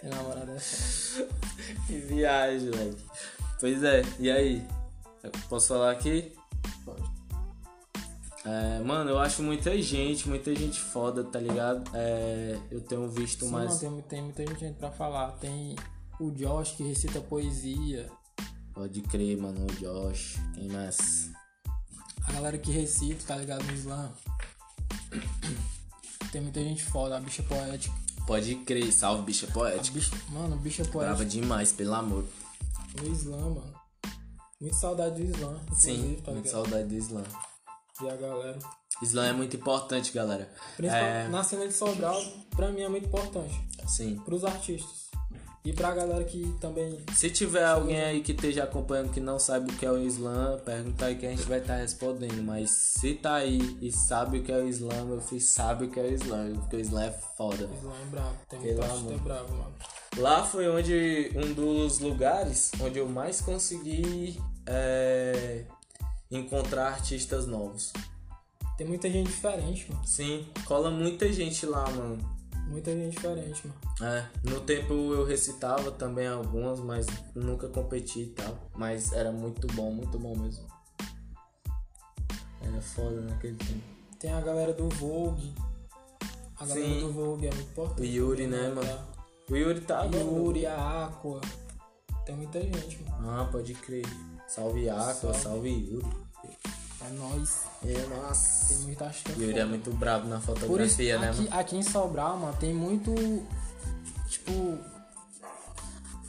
[0.00, 1.28] Minha namorada é foda.
[1.88, 3.04] Que viagem, like.
[3.58, 4.64] Pois é, e aí?
[5.24, 6.32] Eu Posso falar aqui?
[6.84, 7.02] Pode.
[8.44, 11.82] É, mano, eu acho muita gente, muita gente foda, tá ligado?
[11.94, 13.82] É, eu tenho visto Sim, mais.
[13.82, 15.32] não, tem, tem muita gente pra falar.
[15.32, 15.74] Tem
[16.20, 18.08] o Josh que recita poesia.
[18.72, 20.36] Pode crer, mano, o Josh.
[20.54, 21.32] Quem mais?
[22.28, 23.64] A galera que recita, tá ligado?
[23.64, 24.12] No slam.
[26.32, 27.94] Tem muita gente foda, a bicha poética.
[28.26, 29.94] Pode crer, salve bicha A poética.
[29.94, 32.24] bicha, mano, bicha Brava poética demais, pelo amor.
[33.00, 33.74] no slam, mano.
[34.60, 37.24] Muito saudade do slam, Sim, tá muito saudade do Slam.
[38.00, 38.58] E a galera.
[39.02, 40.48] Slam é muito importante, galera.
[40.76, 42.22] Principalmente É, na cena de Sobral,
[42.54, 43.60] pra mim é muito importante.
[43.88, 45.01] sim, Pros artistas.
[45.64, 46.98] E pra galera que também.
[47.14, 50.58] Se tiver alguém aí que esteja acompanhando que não sabe o que é o Islã,
[50.64, 52.42] pergunta aí que a gente vai estar respondendo.
[52.42, 55.90] Mas se tá aí e sabe o que é o Islã, meu filho sabe o
[55.90, 57.70] que é o Islã, porque o Islã é foda.
[57.72, 58.36] Islã é bravo.
[58.48, 59.74] Tem muita gente é bravo, mano.
[60.16, 65.64] Lá foi onde um dos lugares onde eu mais consegui é,
[66.28, 67.92] encontrar artistas novos.
[68.76, 70.04] Tem muita gente diferente, mano.
[70.04, 72.41] Sim, cola muita gente lá, mano.
[72.68, 73.80] Muita gente diferente, mano.
[74.12, 78.70] É, no tempo eu recitava também algumas, mas nunca competi e tal.
[78.74, 80.66] Mas era muito bom, muito bom mesmo.
[82.62, 83.82] Era foda naquele tempo.
[84.18, 85.54] Tem a galera do Vogue.
[86.58, 87.00] A galera Sim.
[87.00, 88.00] do Vogue é muito importante.
[88.00, 88.98] O Yuri, né, mano?
[89.50, 91.40] O Yuri tá Yuri, a Aqua.
[92.24, 93.30] Tem muita gente, mano.
[93.30, 94.06] Ah, pode crer.
[94.46, 95.38] Salve Aqua, Salve.
[95.38, 96.21] salve Yuri.
[97.06, 97.62] É nóis.
[97.84, 98.74] É, Tem nossa.
[98.84, 99.40] muita gente.
[99.40, 101.56] Yuri é muito brabo na Por isso, fotografia, né, aqui, mano?
[101.60, 103.12] aqui em Sobral, mano, tem muito.
[104.28, 104.78] Tipo.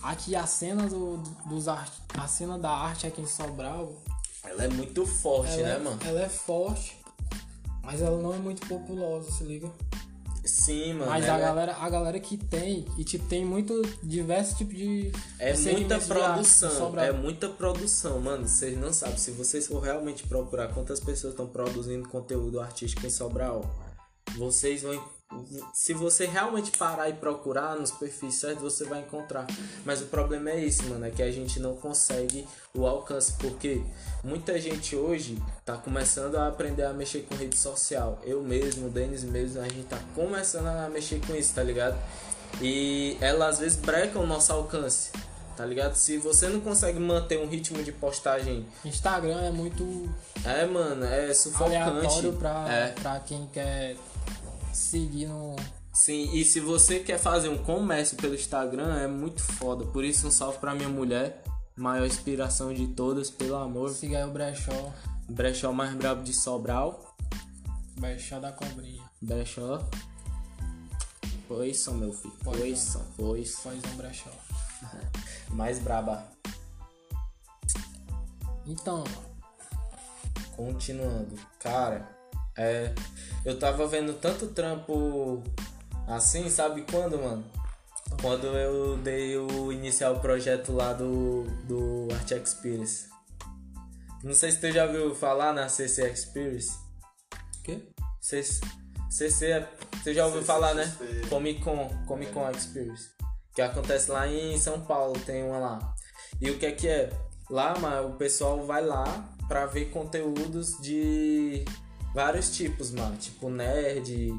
[0.01, 3.93] Aqui a cena do, dos art, a cena da arte aqui em Sobral,
[4.43, 5.99] Ela é muito forte, ela, né, é, mano?
[6.05, 6.97] ela é forte,
[7.81, 9.71] mas ela não é muito populosa, se liga.
[10.43, 11.11] Sim, mano.
[11.11, 15.11] Mas a é- galera, a galera que tem, e tipo, tem muito diversos tipos de.
[15.39, 18.47] É muita produção, é muita produção, mano.
[18.47, 19.17] Vocês não sabem.
[19.17, 23.63] Se vocês for realmente procurar quantas pessoas estão produzindo conteúdo artístico em Sobral,
[24.35, 25.01] vocês vão.
[25.73, 29.45] Se você realmente parar e procurar nos perfis certos, você vai encontrar.
[29.85, 33.81] Mas o problema é esse, mano, é que a gente não consegue o alcance, porque
[34.23, 38.19] muita gente hoje tá começando a aprender a mexer com rede social.
[38.23, 41.97] Eu mesmo, o Denis mesmo, a gente tá começando a mexer com isso, tá ligado?
[42.61, 45.11] E ela às vezes breca o nosso alcance,
[45.57, 45.95] tá ligado?
[45.95, 50.07] Se você não consegue manter um ritmo de postagem, Instagram é muito
[50.45, 51.75] é, mano, é sufocante.
[51.75, 52.87] aleatório pra, É.
[52.91, 53.95] pra quem quer
[54.77, 55.55] seguir no.
[55.93, 59.85] Sim, e se você quer fazer um comércio pelo Instagram, é muito foda.
[59.85, 61.43] Por isso, um salve pra minha mulher,
[61.75, 63.91] maior inspiração de todas, pelo amor.
[63.91, 64.91] Siga aí o brechó.
[65.29, 67.15] Brechó mais brabo de Sobral.
[67.97, 69.03] Brechó da cobrinha.
[69.21, 69.87] Brechó.
[71.47, 72.33] Pois são, meu filho.
[72.43, 73.01] Pois Pois são.
[73.01, 73.55] são, pois.
[73.55, 74.31] Faz um brechó.
[75.51, 76.25] Mais braba.
[78.65, 79.03] Então,
[80.55, 81.35] Continuando.
[81.59, 82.07] Cara,
[82.57, 82.93] é.
[83.45, 85.43] Eu tava vendo tanto trampo
[86.07, 87.43] assim, sabe quando, mano?
[88.21, 93.07] Quando eu dei o iniciar o projeto lá do, do Art Experience.
[94.23, 96.77] Não sei se tu já ouviu falar na CC Experience.
[97.59, 97.81] o quê?
[98.21, 98.61] CC,
[99.09, 99.69] CC é-
[100.01, 100.85] você já ouviu CC falar, né?
[100.85, 101.27] XP.
[101.27, 103.09] Comic Con, Comic Con Experience.
[103.53, 105.95] Que acontece lá em São Paulo, tem uma lá.
[106.41, 107.09] E o que é que é?
[107.49, 111.65] Lá, mano, o pessoal vai lá pra ver conteúdos de
[112.13, 113.15] vários tipos, mano.
[113.17, 114.33] Tipo nerd,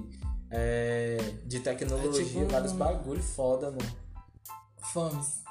[0.51, 3.97] é, de tecnologia, É tipo vários bagulho foda, mano.
[4.93, 5.43] Fames.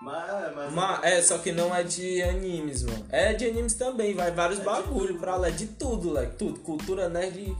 [0.00, 3.06] Mas, mas Mas, é, só que não é de animes, mano.
[3.10, 6.60] É de animes também, vai vários É bagulho pra lá, é de tudo, leque, tudo.
[6.60, 7.54] Cultura nerd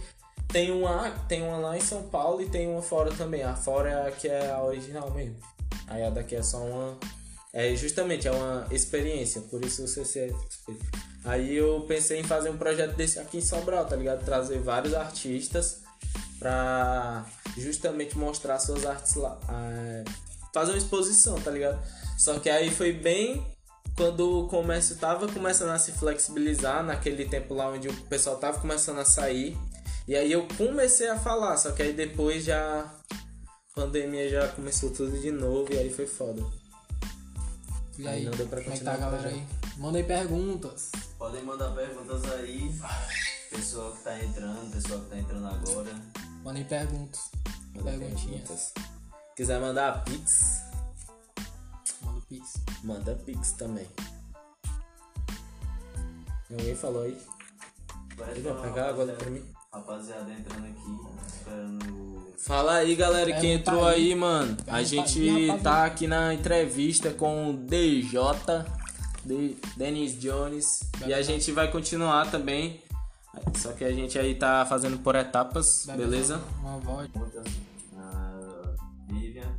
[0.49, 3.43] tem uma, tem uma lá em São Paulo e tem uma fora também.
[3.43, 5.37] A fora é a que é a original mesmo.
[5.87, 6.99] Aí a daqui é só uma.
[7.53, 10.35] É justamente, é uma experiência, por isso você se
[11.25, 14.25] Aí eu pensei em fazer um projeto desse aqui em Sobral, tá ligado?
[14.25, 15.83] Trazer vários artistas
[16.39, 19.39] pra justamente mostrar suas artes lá.
[19.51, 20.05] é,
[20.53, 21.79] fazer uma exposição, tá ligado?
[22.19, 23.47] Só que aí foi bem
[23.97, 28.59] quando o comércio tava começando a se flexibilizar, naquele tempo lá onde o pessoal tava
[28.59, 29.57] começando a sair.
[30.09, 32.95] E aí eu comecei a falar, só que aí depois já.
[33.75, 36.43] Pandemia já começou tudo de novo e aí foi foda.
[37.97, 39.47] E Aí aí, não deu pra como é que continuar tá a galera aí?
[39.77, 40.91] Manda aí perguntas.
[41.21, 42.75] Podem mandar perguntas aí.
[43.51, 45.91] Pessoal que tá entrando, pessoal que tá entrando agora.
[46.43, 47.21] Manda aí perguntas.
[47.75, 48.23] Manda Perguntinhas.
[48.49, 48.73] perguntas.
[49.37, 50.63] Quiser mandar pix,
[52.03, 52.53] Manda pix.
[52.83, 53.87] manda pix também.
[56.49, 57.21] Ninguém falou aí?
[58.33, 59.45] Ele vai pegar agora rapaziada- pra mim.
[59.73, 62.35] Rapaziada entrando aqui, esperando.
[62.39, 64.15] Fala aí, galera, que entrou aí.
[64.15, 64.57] mano.
[64.67, 68.19] A gente tá aqui na entrevista com o DJ,
[69.25, 70.81] de Dennis Jones.
[71.07, 72.83] E a gente vai continuar também.
[73.57, 76.43] Só que a gente aí tá fazendo por etapas, beleza?
[76.61, 77.09] Uma voz.
[77.97, 78.75] A
[79.09, 79.57] Vivian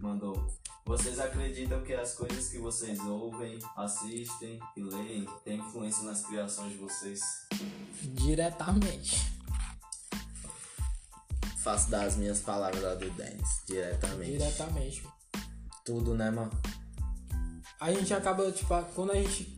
[0.00, 0.46] mandou.
[0.84, 6.72] Vocês acreditam que as coisas que vocês ouvem, assistem e leem têm influência nas criações
[6.72, 7.20] de vocês?
[8.02, 9.32] Diretamente.
[11.62, 14.32] Faço das minhas palavras lá do Dennis, diretamente.
[14.32, 15.06] Diretamente.
[15.84, 16.50] Tudo, né, mano?
[17.82, 19.56] A gente acaba, tipo, quando a gente.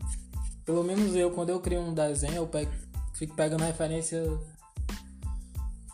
[0.64, 2.72] Pelo menos eu, quando eu crio um desenho, eu pego,
[3.12, 4.22] fico pegando referência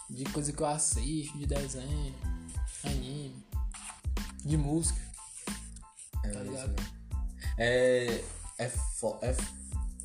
[0.08, 2.14] de coisa que eu assisto, de desenho,
[2.84, 3.34] anime.
[4.44, 5.00] de música.
[6.24, 6.74] É, Tá isso
[7.58, 8.24] é,
[8.58, 9.34] é, fo- é,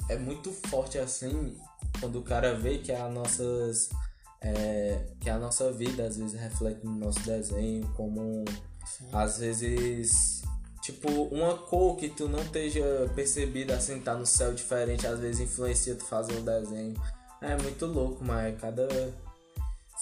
[0.10, 1.56] é muito forte assim
[2.00, 3.90] quando o cara vê que a nossas
[4.42, 8.44] é, que a nossa vida às vezes reflete no nosso desenho como
[8.86, 9.10] Sim.
[9.14, 10.42] às vezes
[10.86, 12.84] tipo uma cor que tu não esteja
[13.16, 16.94] percebido assim tá no céu diferente às vezes influencia tu fazer um desenho.
[17.42, 18.88] É muito louco mas cada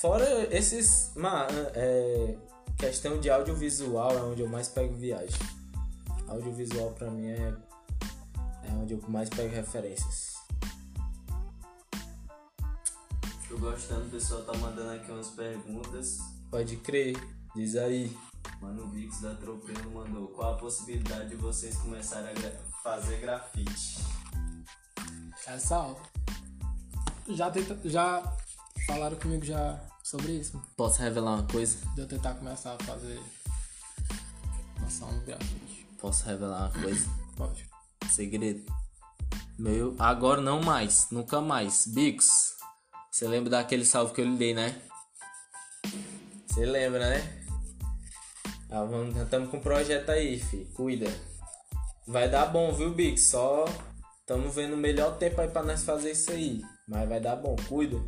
[0.02, 2.36] fora esses ma- é,
[2.78, 5.40] questão de audiovisual é onde eu mais pego viagem.
[6.28, 7.54] Audiovisual pra mim é
[8.66, 10.34] é onde eu mais pego referências.
[13.48, 16.20] Tô gostando, o pessoal tá mandando aqui umas perguntas.
[16.52, 17.16] pode crer
[17.56, 18.16] diz aí
[18.62, 20.28] Mano, o Vix da Tropelo mandou.
[20.30, 24.00] Qual a possibilidade de vocês começarem a gra- fazer grafite?
[25.48, 26.02] Essa aula.
[27.30, 28.22] Já, tenta, já
[28.86, 33.22] falaram comigo já sobre isso, posso revelar uma coisa de eu tentar começar a fazer
[34.82, 35.88] noção no grafite.
[36.00, 37.66] posso revelar uma coisa Pode.
[38.10, 38.64] Segredo.
[39.58, 41.88] Meu, agora não mais, nunca mais.
[41.88, 42.56] Bix,
[43.10, 44.82] você lembra daquele salve que eu lhe dei, né?
[46.48, 47.43] Você lembra, né?
[48.76, 50.66] Ah, vamos, já estamos com um projeto aí, fi.
[50.74, 51.06] Cuida.
[52.08, 53.26] Vai dar bom, viu, Bix?
[53.26, 53.66] Só
[54.22, 56.60] estamos vendo o melhor tempo aí pra nós fazer isso aí.
[56.88, 58.02] Mas vai dar bom, cuida.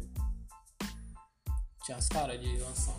[1.84, 2.95] Tinha as caras de lançar.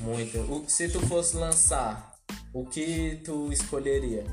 [0.00, 0.38] Muito.
[0.40, 2.14] O, se tu fosse lançar,
[2.52, 4.26] o que tu escolheria?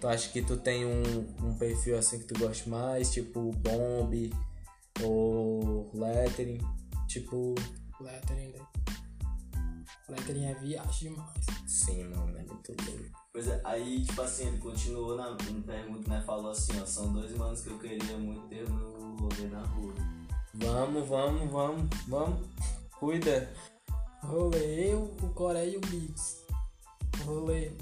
[0.00, 1.02] Tu acha que tu tem um,
[1.42, 3.12] um perfil assim que tu gosta mais?
[3.12, 4.32] Tipo bomb
[5.02, 6.58] ou lettering?
[7.06, 7.54] Tipo.
[8.00, 8.66] Lettering, né?
[10.08, 11.46] Lettering é viagem demais.
[11.66, 13.04] Sim, mano, é muito louco.
[13.32, 16.22] Pois é, aí, tipo assim, ele continuou na, na pergunta, né?
[16.24, 19.94] Falou assim, ó, são dois manos que eu queria muito ter no rolê na rua.
[20.54, 22.46] Vamos, vamos, vamos, vamos.
[22.98, 23.52] Cuida.
[24.22, 26.44] Rolê eu, o Coreia e o Bix.
[27.24, 27.72] Rolê.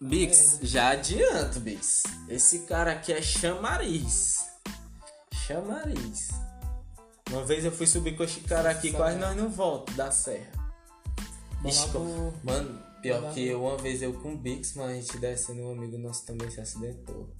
[0.00, 2.02] Bix, já adianto, Bix.
[2.28, 4.44] Esse cara aqui é chamariz.
[5.32, 6.30] Chamariz.
[7.30, 9.28] Uma vez eu fui subir com esse cara aqui, quase velho.
[9.28, 10.55] nós não volta da serra.
[12.44, 15.72] Mano, pior que eu, uma vez eu com o Bix, mano, a gente descendo, um
[15.72, 17.34] amigo nosso também se acidentou.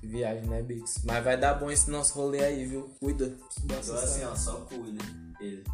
[0.00, 1.02] Que viagem, né, Bix?
[1.04, 2.94] Mas vai dar bom esse nosso rolê aí, viu?
[3.00, 3.36] Cuida.
[3.64, 5.02] Então assim, ó, só cuida.
[5.40, 5.64] Ele.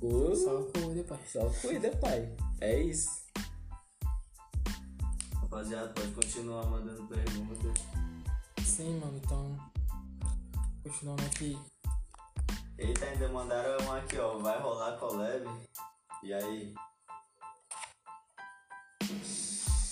[0.00, 1.18] Uh, Só cuida, pai.
[1.26, 2.32] só cuida, pai.
[2.60, 3.10] É isso.
[5.34, 7.84] Rapaziada, pode continuar mandando perguntas.
[8.64, 9.56] Sim, mano, então.
[10.84, 11.58] Continuando aqui.
[12.78, 14.38] Eita, ainda mandaram uma aqui, ó.
[14.38, 15.48] Vai rolar collab?
[16.22, 16.74] E aí?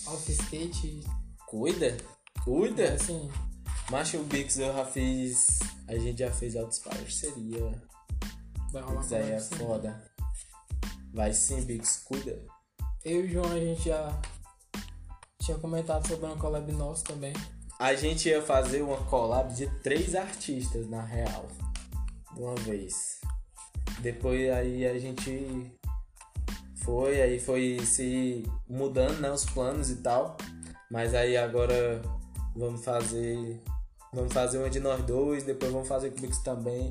[0.07, 1.01] Off skate.
[1.47, 1.97] Cuida.
[2.43, 2.95] Cuida.
[2.95, 3.31] Assim,
[3.91, 5.61] Macho Bix eu já fiz.
[5.87, 7.81] A gente já fez altas parceria.
[8.73, 9.55] vai rolar Bix aí é sim.
[9.57, 10.05] foda.
[11.13, 12.45] Vai sim, Bix, cuida.
[13.05, 14.21] Eu e o João, a gente já
[15.41, 17.33] tinha comentado sobre uma collab nossa também.
[17.79, 21.47] A gente ia fazer uma collab de três artistas, na real.
[22.35, 23.21] De uma vez.
[24.01, 25.73] Depois aí a gente
[26.87, 30.37] foi, aí foi se mudando, né, os planos e tal.
[30.89, 32.01] Mas aí agora
[32.55, 33.61] vamos fazer.
[34.15, 36.89] Vamos fazer uma de nós dois, depois vamos fazer o Bix também.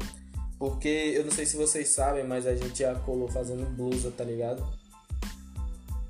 [0.59, 4.23] Porque eu não sei se vocês sabem, mas a gente já colou fazendo blusa, tá
[4.23, 4.63] ligado?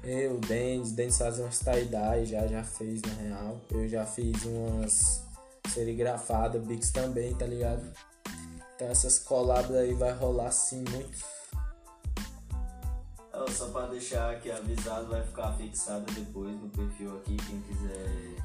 [0.03, 3.61] Eu, o Denis, Denis faz umas tie-dye, já, já fez na real.
[3.71, 5.23] Eu já fiz umas
[5.71, 7.83] serigrafadas, Bix também, tá ligado?
[8.75, 11.34] Então essas collabs aí vai rolar sim muito.
[13.51, 17.37] Só pra deixar aqui avisado, vai ficar fixado depois no perfil aqui.
[17.37, 18.35] Quem quiser.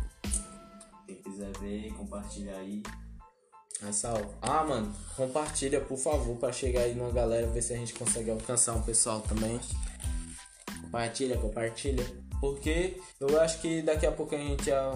[1.06, 2.82] Quem quiser ver compartilhar aí.
[3.82, 4.28] Aí, salve.
[4.42, 8.30] Ah, mano, compartilha, por favor, pra chegar aí numa galera, ver se a gente consegue
[8.30, 9.58] alcançar um pessoal também.
[10.82, 12.04] Compartilha, compartilha.
[12.40, 14.92] Porque eu acho que daqui a pouco a gente já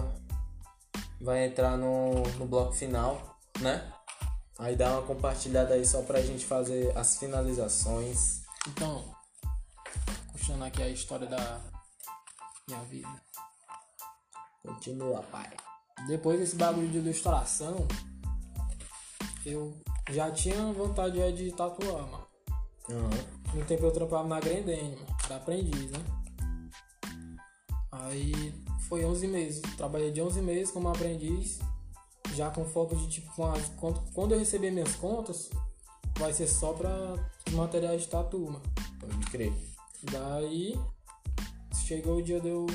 [1.21, 3.91] vai entrar no, no bloco final, né?
[4.57, 8.41] Aí dá uma compartilhada aí só pra gente fazer as finalizações.
[8.67, 9.14] Então,
[10.31, 11.61] puxando aqui a história da
[12.67, 13.21] minha vida.
[14.63, 15.49] Continua, pai.
[16.07, 17.87] Depois desse bagulho de ilustração,
[19.45, 19.75] eu
[20.09, 22.27] já tinha vontade já de tatuar, mano.
[22.89, 23.35] Aham.
[23.53, 25.99] No tempo eu trampava na Grendene, mano, era aprendiz, né?
[27.91, 28.53] Aí
[28.89, 31.59] foi 11 meses, trabalhei de 11 meses como aprendiz,
[32.35, 35.49] já com foco de tipo, as- quando, quando eu receber minhas contas,
[36.17, 36.91] vai ser só pra
[37.53, 38.61] materiais de tatu, mano.
[38.99, 39.53] Pode crer.
[40.11, 40.79] Daí
[41.85, 42.65] chegou o dia de eu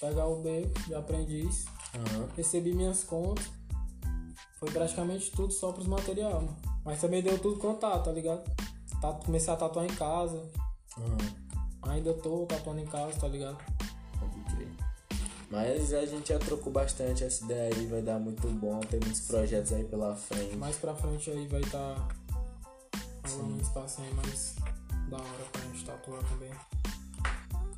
[0.00, 1.64] pegar o beco de aprendiz,
[1.94, 2.28] Aham.
[2.36, 3.50] recebi minhas contas,
[4.58, 6.56] foi praticamente tudo só pros materiais, mano.
[6.84, 8.42] Mas também deu tudo contato, tá ligado?
[9.00, 10.42] Tá, comecei a tatuar em casa,
[10.98, 11.18] Aham.
[11.82, 13.58] ainda tô tatuando em casa, tá ligado?
[15.52, 19.20] Mas a gente já trocou bastante essa ideia aí, vai dar muito bom, tem muitos
[19.20, 20.56] projetos aí pela frente.
[20.56, 22.08] Mais pra frente aí vai estar tá
[23.28, 24.56] rolando um espaço aí mais
[25.12, 26.50] da hora pra gente tatuar também.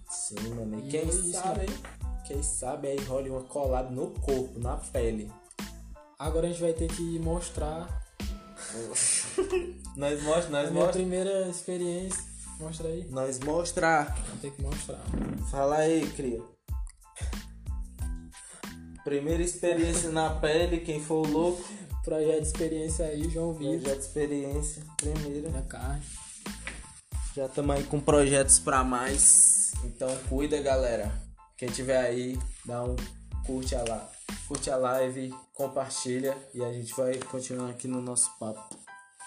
[0.09, 0.79] Sim, mano.
[0.81, 1.67] E E quem é isso, sabe,
[2.27, 5.31] quem sabe aí role uma colada no corpo, na pele.
[6.19, 8.03] Agora a gente vai ter que mostrar
[9.97, 10.93] Nós mostra, a nós minha mostra.
[10.93, 12.23] primeira experiência.
[12.59, 13.07] Mostra aí.
[13.11, 14.17] Nós mostrar.
[14.17, 15.01] Vai ter que mostrar.
[15.51, 16.43] Fala aí, cria.
[19.05, 21.63] Primeira experiência na pele, quem for o louco.
[22.03, 23.81] Projeto de experiência aí, João Vitor.
[23.81, 25.51] Projeto de experiência, primeira.
[25.51, 26.03] Minha carne.
[27.35, 29.73] Já estamos aí com projetos pra mais.
[29.83, 31.13] Então cuida, galera.
[31.59, 32.95] Quem tiver aí, dá um
[33.45, 34.09] curte a lá.
[34.47, 38.79] Curte a live, compartilha e a gente vai continuar aqui no nosso papo.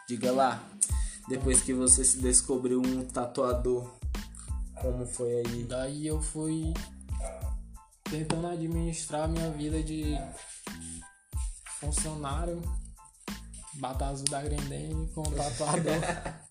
[0.08, 0.64] Diga lá,
[1.28, 3.94] depois que você se descobriu um tatuador,
[4.82, 5.64] como foi aí?
[5.64, 6.74] Daí eu fui
[8.10, 10.18] tentando administrar a minha vida de
[11.82, 12.62] funcionário,
[13.74, 16.00] bata azul da Grendene com tatuador.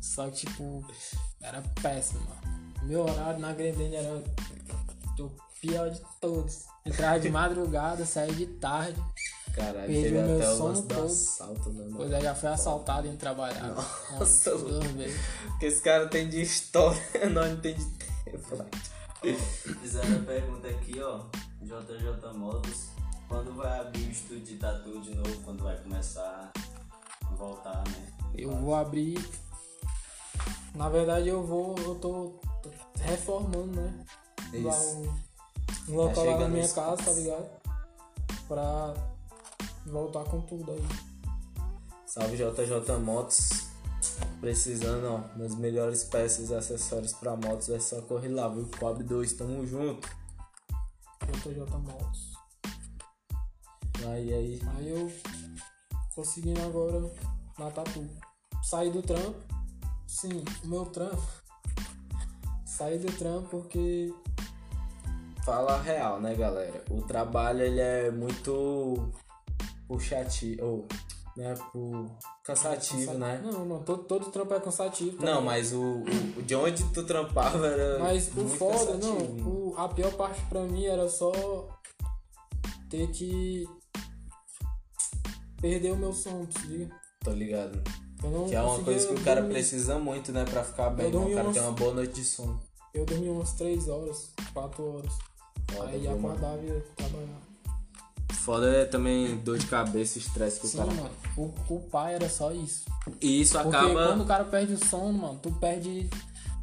[0.00, 0.84] Só que, tipo,
[1.40, 2.20] era péssimo.
[2.20, 2.74] mano.
[2.82, 4.22] Meu horário na Grendene era
[5.18, 5.30] o
[5.60, 6.66] pior de todos.
[6.84, 9.02] Entrava de madrugada, saía de tarde.
[9.54, 11.04] Caralho, Perdi teve o meu até o sono todo.
[11.06, 11.92] assalto, né?
[11.96, 13.68] Pois é, já fui assaltado em trabalhar.
[14.12, 15.20] Nossa, duas vezes.
[15.46, 17.00] Porque esse cara tem de história,
[17.32, 18.64] nós não tem de tempo.
[19.80, 21.20] Fizeram a pergunta aqui, ó.
[21.62, 22.88] JJ Modos.
[23.28, 25.40] Quando vai abrir o estúdio de tatu de novo?
[25.44, 26.52] Quando vai começar
[27.24, 28.12] a voltar, né?
[28.36, 29.18] Eu vou abrir.
[30.74, 31.76] Na verdade eu vou.
[31.78, 32.34] Eu tô
[33.00, 34.06] reformando, né?
[34.54, 34.96] Lá Isso.
[35.88, 37.48] um, um local lá na minha casa, tá ligado?
[38.48, 38.94] Pra
[39.86, 40.84] voltar com tudo aí.
[42.06, 43.72] Salve JJ Motos.
[44.40, 48.68] Precisando, ó, das melhores peças e acessórios pra motos, é só correr lá, viu?
[48.78, 50.06] Coab 2, tamo junto.
[51.42, 52.34] JJ Motos.
[54.06, 54.62] Aí, aí.
[54.76, 55.10] Aí eu
[56.14, 57.10] tô seguindo agora
[57.58, 58.06] na tatu.
[58.62, 59.34] Saí do trampo.
[60.06, 61.22] Sim, o meu trampo.
[62.66, 64.12] Saí do trampo porque
[65.44, 66.82] Fala a real, né, galera?
[66.90, 69.10] O trabalho, ele é muito
[69.86, 70.88] puxativo, ou,
[71.36, 72.10] né, por
[72.42, 73.40] cansativo, Cansa- né?
[73.44, 75.22] Não, não, todo, todo trampo é cansativo.
[75.22, 76.02] Não, mas o,
[76.38, 79.34] o de onde tu trampava era Mas o foda, cansativo.
[79.42, 81.30] não, o- a pior parte pra mim era só
[82.88, 83.68] ter que
[85.60, 87.03] perder o meu sono, se liga?
[87.24, 87.82] Tô ligado.
[88.48, 89.54] Que é uma coisa que o cara dormir.
[89.54, 91.06] precisa muito, né, pra ficar bem.
[91.06, 91.08] Né?
[91.08, 92.60] O dormi cara umas- tem uma boa noite de sono.
[92.94, 95.12] Eu dormia umas 3 horas, 4 horas.
[95.72, 97.40] Foda, aí acordava e trabalhar.
[98.32, 100.92] Foda é também dor de cabeça, estresse que Sim, o cara.
[100.94, 101.10] mano.
[101.36, 102.84] O, o pai era só isso.
[103.20, 104.06] E isso Porque acaba.
[104.08, 106.08] quando o cara perde o sono, mano, tu perde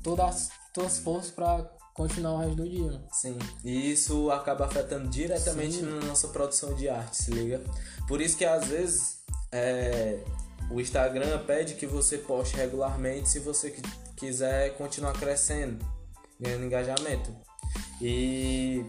[0.03, 3.03] todas as tuas forças pra continuar o resto do dia, mano.
[3.11, 3.37] Sim.
[3.63, 5.81] E isso acaba afetando diretamente Sim.
[5.85, 7.61] na nossa produção de arte, se liga?
[8.07, 9.17] Por isso que às vezes
[9.51, 10.19] é,
[10.69, 13.81] o Instagram pede que você poste regularmente se você qui-
[14.15, 15.83] quiser continuar crescendo,
[16.39, 17.35] ganhando engajamento.
[18.01, 18.85] E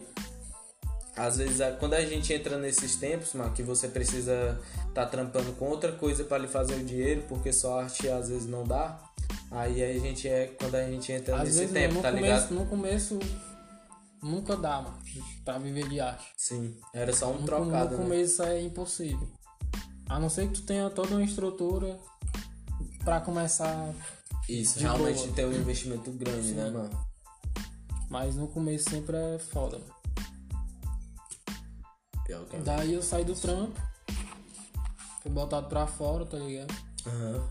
[1.16, 4.60] às vezes quando a gente entra nesses tempos, mano, que você precisa
[4.94, 8.46] tá trampando com outra coisa para lhe fazer o dinheiro, porque só arte às vezes
[8.46, 8.98] não dá.
[9.50, 12.50] Aí a gente é quando a gente entra Às nesse tempo, tá começo, ligado?
[12.54, 13.18] no começo
[14.22, 14.98] nunca dá, mano,
[15.44, 16.26] pra viver de arte.
[16.36, 18.04] Sim, era só um No, trocado, no né?
[18.04, 19.28] começo é impossível.
[20.12, 21.98] A não ser que tu tenha toda uma estrutura
[23.02, 23.94] pra começar,
[24.46, 25.32] Isso, realmente boa.
[25.32, 27.06] tem um investimento grande, né, mano?
[28.10, 29.78] mas no começo sempre é foda.
[29.78, 29.94] mano.
[32.26, 32.60] Pior que é.
[32.60, 33.72] Daí eu saí do trampo,
[35.22, 36.74] fui botado pra fora, tá ligado?
[37.06, 37.48] Aham.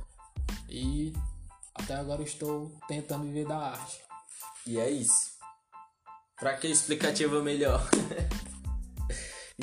[0.70, 1.14] E
[1.74, 4.01] até agora estou tentando viver da arte.
[4.68, 5.32] E é isso.
[6.38, 7.82] Pra que explicativa melhor?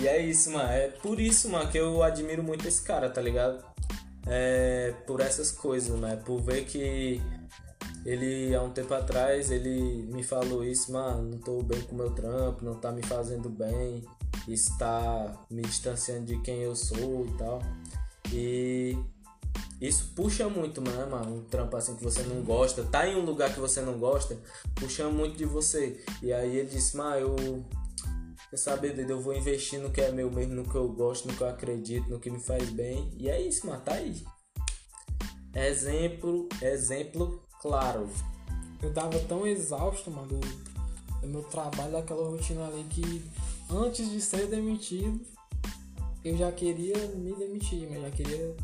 [0.01, 0.71] e é isso, mano.
[0.71, 3.65] É por isso, mano, que eu admiro muito esse cara, tá ligado?
[4.27, 6.17] É por essas coisas, né?
[6.25, 7.21] Por ver que
[8.05, 12.11] ele, há um tempo atrás, ele me falou isso, mano, não tô bem com meu
[12.11, 14.05] trampo, não tá me fazendo bem,
[14.47, 17.63] isso tá me distanciando de quem eu sou e tal.
[18.33, 18.99] E
[19.81, 21.37] isso puxa muito, né, mano?
[21.37, 24.37] Um trampo assim que você não gosta, tá em um lugar que você não gosta,
[24.75, 26.03] puxa muito de você.
[26.23, 27.65] E aí ele disse, mano, eu.
[28.51, 29.11] Quer saber, doido?
[29.11, 31.49] Eu vou investir no que é meu mesmo, no que eu gosto, no que eu
[31.49, 33.13] acredito, no que me faz bem.
[33.19, 34.25] E é isso, mano, tá aí.
[35.55, 38.09] Exemplo, exemplo claro.
[38.81, 40.41] Eu tava tão exausto, mano, do,
[41.21, 43.23] do meu trabalho, daquela rotina ali, que
[43.71, 45.21] antes de ser demitido,
[46.25, 48.57] eu já queria me demitir, mas já queria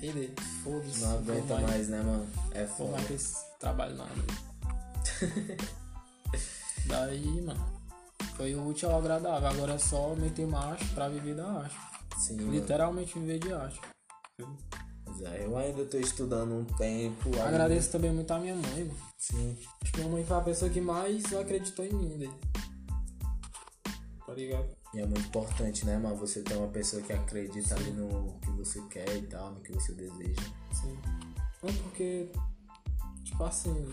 [0.00, 0.34] perder.
[0.64, 1.02] Foda-se.
[1.02, 2.26] Não aguenta mais, né, mano?
[2.52, 2.92] É foda.
[2.92, 4.24] mais com esse trabalho não, mano.
[6.86, 7.79] Daí, mano,
[8.36, 9.48] Foi o útil ao agradável.
[9.48, 11.76] Agora é só meter marcha pra viver da arte.
[12.18, 12.36] Sim.
[12.50, 13.80] Literalmente viver de arte.
[15.22, 17.26] É, eu ainda tô estudando um tempo.
[17.28, 18.98] ainda- Agradeço também muito a minha mãe, mano.
[19.18, 19.56] Sim.
[19.82, 22.34] Acho que minha mãe foi a pessoa que mais acreditou em mim, velho.
[24.26, 24.68] Tá ligado?
[24.94, 26.16] E é muito importante, né, mano?
[26.16, 29.72] Você ter uma pessoa que acredita ali no que você quer e tal, no que
[29.72, 30.42] você deseja.
[30.72, 30.96] Sim.
[31.62, 32.30] Não porque,
[33.24, 33.92] tipo assim,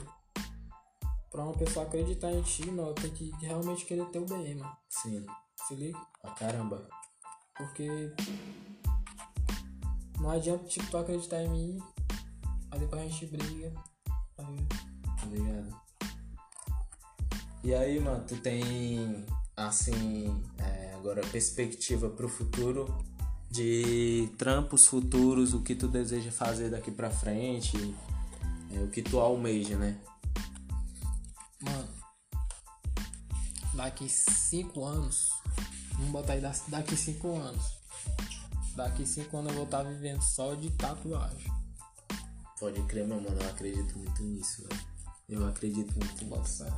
[1.32, 4.76] pra uma pessoa acreditar em ti, mano, tem que realmente querer teu bem, mano.
[4.90, 5.26] Sim.
[5.68, 6.00] Se liga?
[6.22, 6.88] Pra caramba.
[7.56, 8.12] Porque
[10.20, 11.84] não adianta, tipo, tu acreditar em mim,
[12.72, 13.74] aí depois a gente briga.
[14.38, 14.68] Aí,
[15.20, 15.82] Tá ligado?
[17.64, 19.26] E aí, mano, tu tem,
[19.56, 23.04] assim, é, agora perspectiva pro futuro
[23.50, 27.96] de trampos futuros, o que tu deseja fazer daqui pra frente,
[28.72, 30.00] é, o que tu almeja, né?
[33.78, 35.30] Daqui cinco anos,
[35.94, 37.78] vamos botar aí da- daqui cinco anos.
[38.76, 41.52] Daqui cinco anos eu vou estar vivendo só de tatuagem.
[42.60, 44.82] Pode crer, meu mano, eu acredito muito nisso, velho.
[45.30, 46.64] Eu acredito muito Bota nisso.
[46.66, 46.72] fé.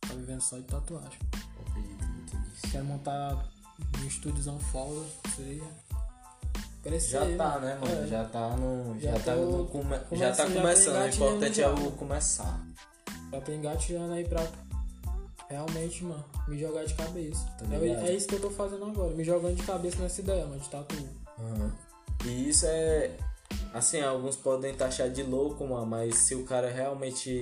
[0.00, 1.18] Tá vivendo só de tatuagem.
[1.34, 2.68] Eu acredito muito nisso.
[2.70, 3.48] Quero montar
[4.00, 5.64] um estúdiozão foda, seria.
[6.82, 7.10] Crescer.
[7.10, 8.04] Já tá, né, mano?
[8.04, 8.06] É.
[8.06, 8.98] Já tá no.
[9.00, 10.94] Já, Já tá, no come- já começando, tá já começando.
[10.94, 11.70] O engatinhando importante é já.
[11.74, 12.66] o começar.
[13.32, 14.46] Já tô engatilhando aí pra
[15.48, 17.44] realmente, mano, me jogar de cabeça.
[17.58, 20.46] Tá é, é isso que eu tô fazendo agora, me jogando de cabeça nessa ideia,
[20.46, 20.94] mano, de tatu.
[21.38, 21.72] Aham.
[22.24, 23.16] E isso é.
[23.72, 27.40] Assim, alguns podem taxar de louco, mano, mas se o cara realmente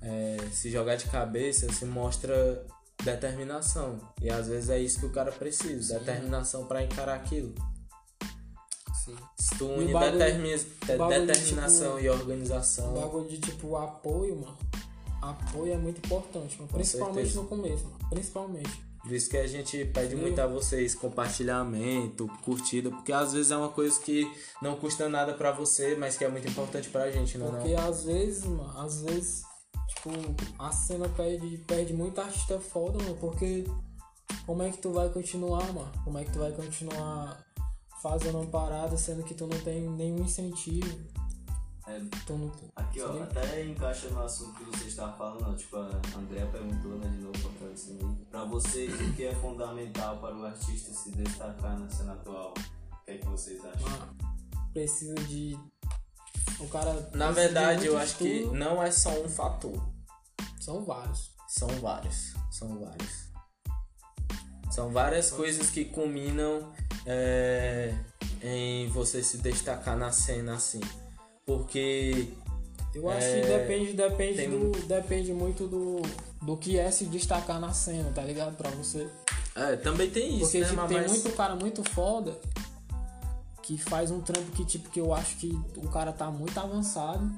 [0.00, 2.66] é, se jogar de cabeça, se mostra
[3.04, 3.98] determinação.
[4.20, 7.54] E às vezes é isso que o cara precisa, determinação pra encarar aquilo.
[9.04, 9.16] Sim.
[9.38, 12.94] Se tu une bagulho- determi- o bagulho de, determinação tipo, e organização.
[12.94, 14.56] bagulho de tipo apoio, mano.
[15.30, 16.70] Apoio é muito importante, mano.
[16.72, 17.40] Principalmente certeza.
[17.40, 17.98] no começo, mano.
[18.10, 18.94] Principalmente.
[19.04, 20.22] Por isso que a gente pede Sim.
[20.22, 24.26] muito a vocês compartilhamento, curtida, porque às vezes é uma coisa que
[24.62, 27.50] não custa nada pra você, mas que é muito importante pra gente, não é?
[27.50, 27.86] Porque não?
[27.86, 29.42] às vezes, mano, às vezes,
[29.88, 30.10] tipo,
[30.58, 33.64] a cena perde, perde muito artista foda, mano, porque
[34.46, 35.92] como é que tu vai continuar, mano?
[36.02, 37.44] Como é que tu vai continuar
[38.02, 40.98] fazendo uma parada sendo que tu não tem nenhum incentivo?
[41.86, 42.50] É, Tu não...
[42.76, 46.92] Aqui, ó, até encaixa no assunto que você estava falando, ó, tipo, a Andrea perguntou,
[46.98, 48.24] né, de novo, fortalecendo aí.
[48.30, 52.54] Pra vocês, o que é fundamental para o artista se destacar na cena atual?
[52.54, 53.90] O que é que vocês acham?
[53.90, 54.16] Mano,
[54.72, 55.58] precisa de.
[56.58, 57.10] O cara.
[57.12, 59.78] Na verdade, eu acho que não é só um fator.
[60.58, 61.32] São vários.
[61.46, 62.32] São vários.
[62.50, 63.24] São vários.
[64.70, 66.72] São várias coisas que culminam
[67.06, 67.94] é,
[68.42, 70.80] em você se destacar na cena assim.
[71.46, 72.28] Porque
[72.94, 76.00] Eu acho É, que depende, depende, tem- do, depende muito do,
[76.42, 78.56] do que é se destacar na cena, tá ligado?
[78.56, 79.08] Pra você.
[79.56, 80.64] é, também tem isso, Porque né?
[80.68, 82.38] tipo, mas tem muito cara muito foda
[83.62, 87.28] que faz um trampo que, tipo, que eu acho que o cara tá muito avançado,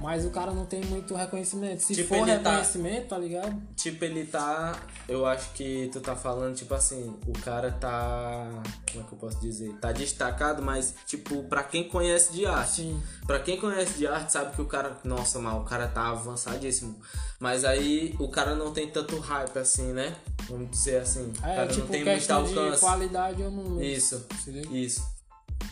[0.00, 1.80] mas o cara não tem muito reconhecimento.
[1.82, 3.60] Se Tipo, for tá- reconhecimento, tá ligado?
[3.76, 4.78] Tipo, ele tá.
[5.08, 8.46] Eu acho que tu tá falando, tipo assim, o cara tá.
[8.92, 9.72] Como é que eu posso dizer?
[9.80, 12.72] Tá destacado, mas, tipo, pra quem conhece de arte.
[12.82, 13.02] Sim.
[13.26, 14.96] Pra quem conhece de arte, sabe que o cara.
[15.04, 16.98] Nossa, mas o cara tá avançadíssimo.
[17.40, 20.16] Mas aí o cara não tem tanto hype assim, né?
[20.48, 21.32] Vamos dizer assim.
[21.42, 22.80] o É, cara tipo, não tem muito questão de alcance.
[22.80, 23.84] qualidade ou número.
[23.84, 24.26] Isso,
[24.72, 25.18] isso.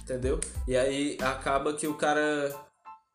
[0.02, 0.38] Entendeu?
[0.66, 2.54] E aí acaba que o cara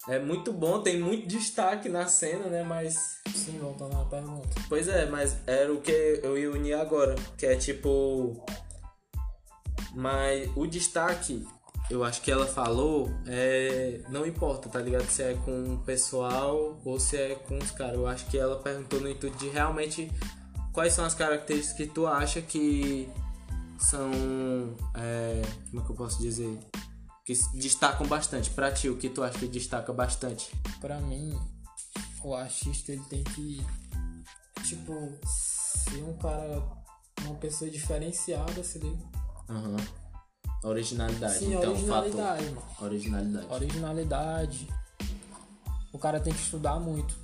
[0.07, 2.63] é muito bom, tem muito destaque na cena, né?
[2.63, 4.49] Mas Sim, voltando à pergunta.
[4.67, 8.43] Pois é, mas era o que eu ia unir agora, que é tipo.
[9.93, 11.45] Mas o destaque,
[11.89, 14.01] eu acho que ela falou, é.
[14.09, 15.05] Não importa, tá ligado?
[15.05, 17.95] Se é com o pessoal ou se é com os caras.
[17.95, 20.11] Eu acho que ela perguntou no intuito de realmente
[20.73, 23.07] quais são as características que tu acha que
[23.77, 24.11] são.
[24.95, 26.57] é, como é que eu posso dizer?
[27.25, 28.49] Que destacam bastante.
[28.49, 30.51] Pra ti, o que tu acha que destaca bastante?
[30.79, 31.39] Pra mim,
[32.23, 33.65] o artista ele tem que,
[34.63, 34.93] tipo,
[35.25, 36.63] ser um cara,
[37.23, 39.03] uma pessoa diferenciada, se liga?
[39.49, 39.77] Aham.
[40.63, 42.61] Originalidade, Sim, então, originalidade, mano.
[42.61, 42.85] fator.
[42.85, 43.47] Originalidade.
[43.51, 44.67] Originalidade.
[45.91, 47.15] O cara tem que estudar muito.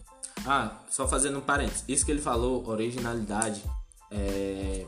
[0.46, 1.84] Ah, só fazendo um parênteses.
[1.88, 3.64] Isso que ele falou, originalidade,
[4.12, 4.86] é...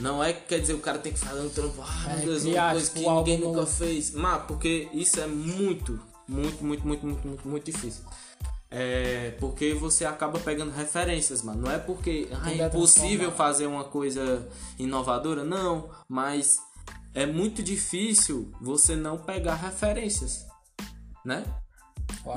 [0.00, 2.26] Não é que quer dizer o cara tem que fazer um trampo, ah, É, meu
[2.26, 4.12] Deus, criar, uma coisa que ninguém nunca fez.
[4.12, 8.04] Mas, porque isso é muito, muito, muito, muito, muito, muito, muito difícil.
[8.70, 11.62] É porque você acaba pegando referências, mano.
[11.62, 14.48] Não é porque ah, é é impossível fazer uma coisa
[14.78, 15.90] inovadora, não.
[16.08, 16.58] Mas
[17.12, 20.46] é muito difícil você não pegar referências,
[21.24, 21.44] né?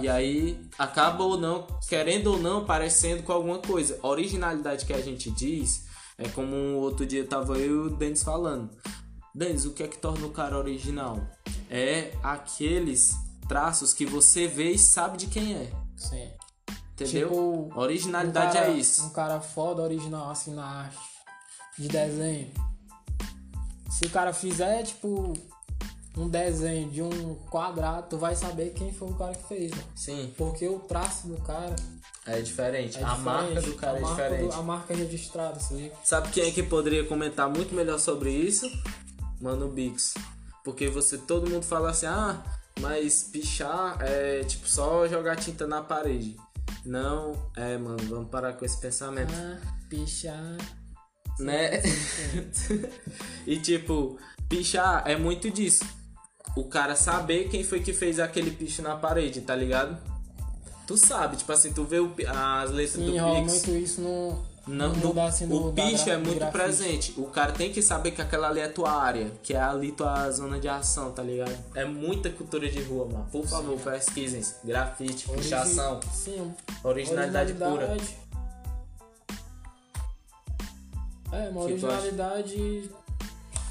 [0.01, 3.99] E aí acaba ou não, querendo ou não, parecendo com alguma coisa.
[4.01, 5.82] A originalidade que a gente diz
[6.17, 8.69] É como outro dia tava eu e o Denis falando.
[9.33, 11.19] Denis, o que é que torna o cara original?
[11.69, 13.15] É aqueles
[13.47, 15.71] traços que você vê e sabe de quem é.
[15.95, 16.29] Sim.
[16.93, 17.29] Entendeu?
[17.29, 19.05] Tipo, originalidade um cara- é isso.
[19.05, 20.97] Um cara foda, original, assim, na arte
[21.79, 22.51] de desenho.
[23.89, 25.33] Se o cara fizer, tipo,
[26.15, 29.83] um desenho de um quadrado, tu vai saber quem foi o cara que fez, mano.
[29.95, 31.75] Sim, Porque o traço do cara
[32.25, 32.97] é diferente.
[32.97, 33.23] é a diferente.
[33.23, 34.55] marca do cara a é marca do- diferente.
[34.55, 35.95] a marca registrada, se liga?
[36.03, 38.69] Sabe quem é que poderia comentar muito melhor sobre isso?
[39.41, 40.13] Mano Bix.
[40.63, 42.41] Porque você, todo mundo fala assim, ah,
[42.79, 46.37] mas pichar é tipo só jogar tinta na parede.
[46.85, 49.33] Não, é, mano, vamos parar com esse pensamento.
[49.33, 49.59] Ah,
[49.89, 50.57] pichar.
[51.39, 51.81] né?
[53.45, 54.17] e tipo,
[54.47, 55.85] pichar é muito disso.
[56.55, 59.97] O cara saber quem foi que fez aquele picho na parede, tá ligado?
[60.85, 63.53] Tu sabe, tipo assim, tu vê o as letras Sim, do rola Pix.
[63.53, 66.51] muito isso no, Não, no no- assim do o bicho é muito grafite.
[66.51, 67.13] presente.
[67.17, 70.29] O cara tem que saber que aquela ali é tua área, que é ali tua
[70.31, 71.55] zona de ação, tá ligado?
[71.73, 73.27] É muita cultura de rua, mano.
[73.31, 74.41] Por favor, pesquisem.
[74.63, 76.53] Grafite, Origi- pichação, Sim,
[76.83, 77.69] originalidade, pura.
[77.69, 78.17] originalidade.
[81.31, 82.55] É, uma Que originalidade.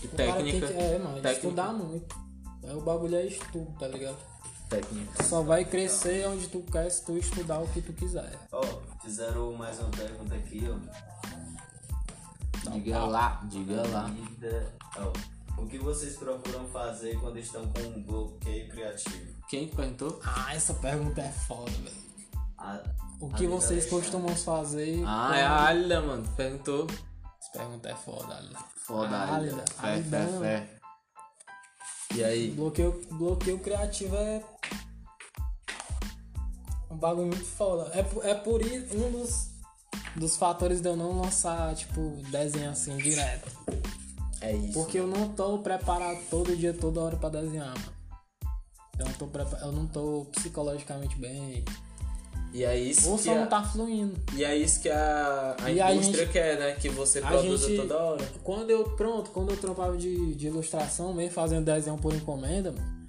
[0.03, 0.67] E técnica.
[0.67, 1.33] que, é, mano, técnica.
[1.33, 2.17] estudar muito.
[2.65, 4.17] É, o bagulho é estudo, tá ligado?
[4.73, 5.12] Técnica.
[5.18, 8.33] Tu só vai crescer onde tu quer se tu estudar o que tu quiser.
[8.51, 8.62] Ó,
[9.03, 10.77] fizeram mais uma pergunta aqui, ó.
[12.70, 14.05] Diga lá, diga lá.
[14.07, 19.33] Vida- ó, o que vocês procuram fazer quando estão com um bloqueio criativo?
[19.49, 20.20] Quem que perguntou?
[20.25, 22.03] Ah, essa pergunta é foda, velho.
[22.59, 22.83] A-
[23.20, 25.03] O que vocês costumam fazer?
[25.07, 26.27] Ah, é a Alida, mano.
[26.37, 26.87] Perguntou.
[27.41, 28.57] Essa pergunta é foda, ali.
[28.77, 29.64] Foda, Ah, Alida.
[29.79, 30.82] Alida, Fé, fé, fé.
[32.15, 32.51] E aí?
[32.51, 34.43] Bloqueio, bloqueio criativo é.
[36.91, 37.91] Um bagulho muito foda.
[37.99, 39.49] É, por- é por isso um dos,
[40.17, 43.51] dos fatores de eu não lançar, tipo, desenho assim direto.
[44.41, 44.73] É isso.
[44.75, 47.93] Porque eu não tô preparado todo dia, toda hora pra desenhar, mano.
[48.99, 49.29] Eu não tô,
[49.63, 51.65] eu não tô psicologicamente bem.
[52.53, 53.35] E é isso Ou que só a...
[53.37, 54.15] não tá fluindo.
[54.35, 56.73] E é isso que a, a E a indústria gente- quer, né?
[56.73, 58.25] Que você produza gente- toda hora.
[58.45, 63.03] Quando eu, pronto, quando eu trampava de, de ilustração, mesmo fazendo desenho por encomenda, mano,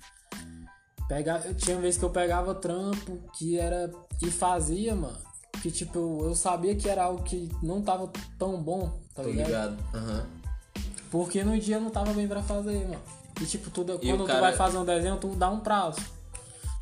[1.45, 3.91] eu tinha vez que eu pegava trampo que era.
[4.21, 5.17] e fazia, mano.
[5.61, 9.29] Que tipo, eu, eu sabia que era algo que não tava tão bom, tá Tô
[9.29, 9.47] ligado?
[9.47, 9.77] ligado.
[9.93, 10.25] Aham.
[11.11, 13.01] Porque no dia não tava bem pra fazer, mano.
[13.41, 15.59] E tipo, tudo, E quando o tu cara- vai fazer um desenho, tu dá um
[15.59, 15.99] prazo.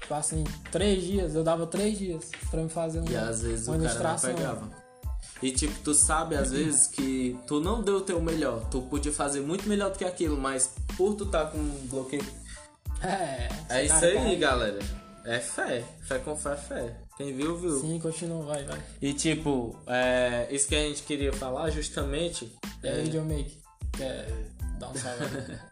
[0.02, 3.68] Tipo assim, três dias, eu dava três dias pra me fazer um, E às vezes
[3.68, 4.70] uma o cara não pegava.
[5.42, 8.68] E tipo, tu sabe às vezes que tu não deu o teu melhor.
[8.70, 12.26] Tu podia fazer muito melhor do que aquilo, mas por tu tá com um bloqueio.
[13.02, 14.80] É, É isso aí, galera.
[15.26, 15.84] É fé.
[16.02, 16.96] Fé com fé, fé.
[17.18, 17.80] Quem viu, viu.
[17.80, 18.82] Sim, continua, vai, vai.
[19.02, 22.52] E tipo, é, isso que a gente queria falar justamente.
[22.84, 23.58] E aí, Videomake,
[23.94, 24.28] quer
[24.80, 25.60] dar um salve aí?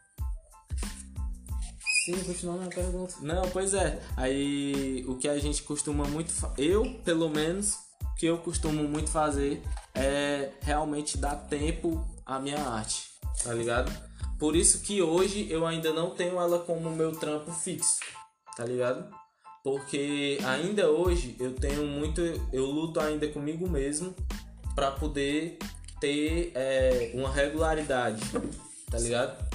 [2.09, 3.15] Sim, continuando a pergunta.
[3.21, 4.01] Não, pois é.
[4.17, 6.33] Aí o que a gente costuma muito.
[6.57, 9.61] Eu, pelo menos, o que eu costumo muito fazer
[9.93, 13.11] é realmente dar tempo à minha arte,
[13.43, 13.91] tá ligado?
[14.39, 17.99] Por isso que hoje eu ainda não tenho ela como meu trampo fixo,
[18.57, 19.07] tá ligado?
[19.63, 22.21] Porque ainda hoje eu tenho muito.
[22.51, 24.15] Eu luto ainda comigo mesmo
[24.73, 25.59] pra poder
[25.99, 28.21] ter é, uma regularidade,
[28.89, 29.47] tá ligado?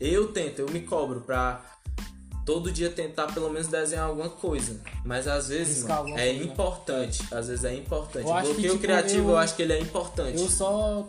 [0.00, 1.73] Eu tento, eu me cobro pra
[2.44, 4.80] todo dia tentar pelo menos desenhar alguma coisa.
[5.04, 7.22] Mas às vezes, mano, é coisa, importante.
[7.32, 8.26] Às vezes é importante.
[8.26, 9.30] Eu O acho que, bloqueio tipo, criativo, eu...
[9.30, 10.40] eu- acho que ele é importante.
[10.40, 11.06] Eu só.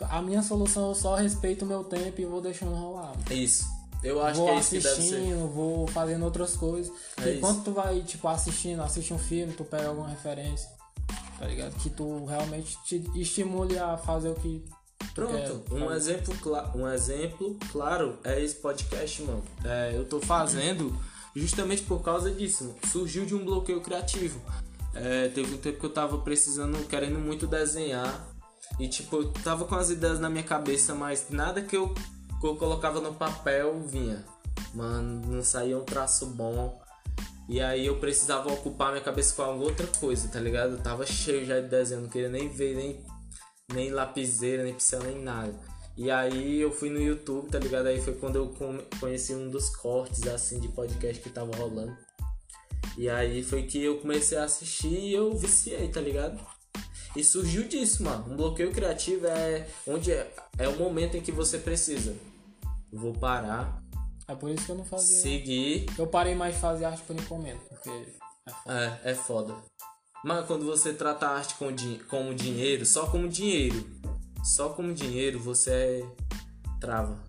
[0.00, 3.12] A minha solução, eu só respeito o meu tempo e vou deixando rolar.
[3.30, 3.64] Isso.
[4.02, 5.00] Eu acho vou que é isso que deve ser.
[5.16, 6.92] assistindo, vou fazendo outras coisas.
[7.20, 10.70] É e quando tu vai, tipo, assistindo, assiste um filme, tu pega alguma referência,
[11.36, 11.74] tá ligado?
[11.82, 14.62] Que tu realmente te estimule a fazer o que
[15.14, 15.74] Pronto, quer.
[15.74, 16.34] um exemplo,
[16.74, 19.44] um exemplo claro é esse podcast, mano.
[19.64, 20.96] É, eu tô fazendo
[21.34, 22.76] justamente por causa disso, mano.
[22.90, 24.40] Surgiu de um bloqueio criativo.
[24.94, 28.26] É, teve um tempo que eu tava precisando, querendo muito desenhar.
[28.78, 31.94] E tipo, eu tava com as ideias na minha cabeça, mas nada que eu,
[32.40, 34.24] que eu colocava no papel vinha.
[34.74, 36.80] Mano, não saía um traço bom.
[37.48, 40.72] E aí eu precisava ocupar minha cabeça com alguma outra coisa, tá ligado?
[40.72, 43.00] Eu tava cheio já de desenho, não queria nem ver, nem
[43.72, 45.54] nem lapiseira, nem pincel, nem nada.
[45.96, 47.86] E aí eu fui no YouTube, tá ligado?
[47.86, 48.54] Aí foi quando eu
[49.00, 51.96] conheci um dos cortes assim de podcast que tava rolando.
[52.96, 56.38] E aí foi que eu comecei a assistir e eu viciei, tá ligado?
[57.16, 58.32] E surgiu disso, mano.
[58.32, 62.14] Um bloqueio criativo é onde é, é o momento em que você precisa.
[62.92, 63.82] Eu vou parar,
[64.26, 65.20] É por isso que eu não fazia.
[65.20, 65.86] seguir.
[65.98, 69.00] Eu parei mais de fazer arte por encomenda, porque é foda.
[69.04, 69.56] É, é foda.
[70.24, 73.86] Mas quando você trata a arte com din- como dinheiro, só como dinheiro,
[74.44, 76.04] só com dinheiro você
[76.80, 77.22] trava.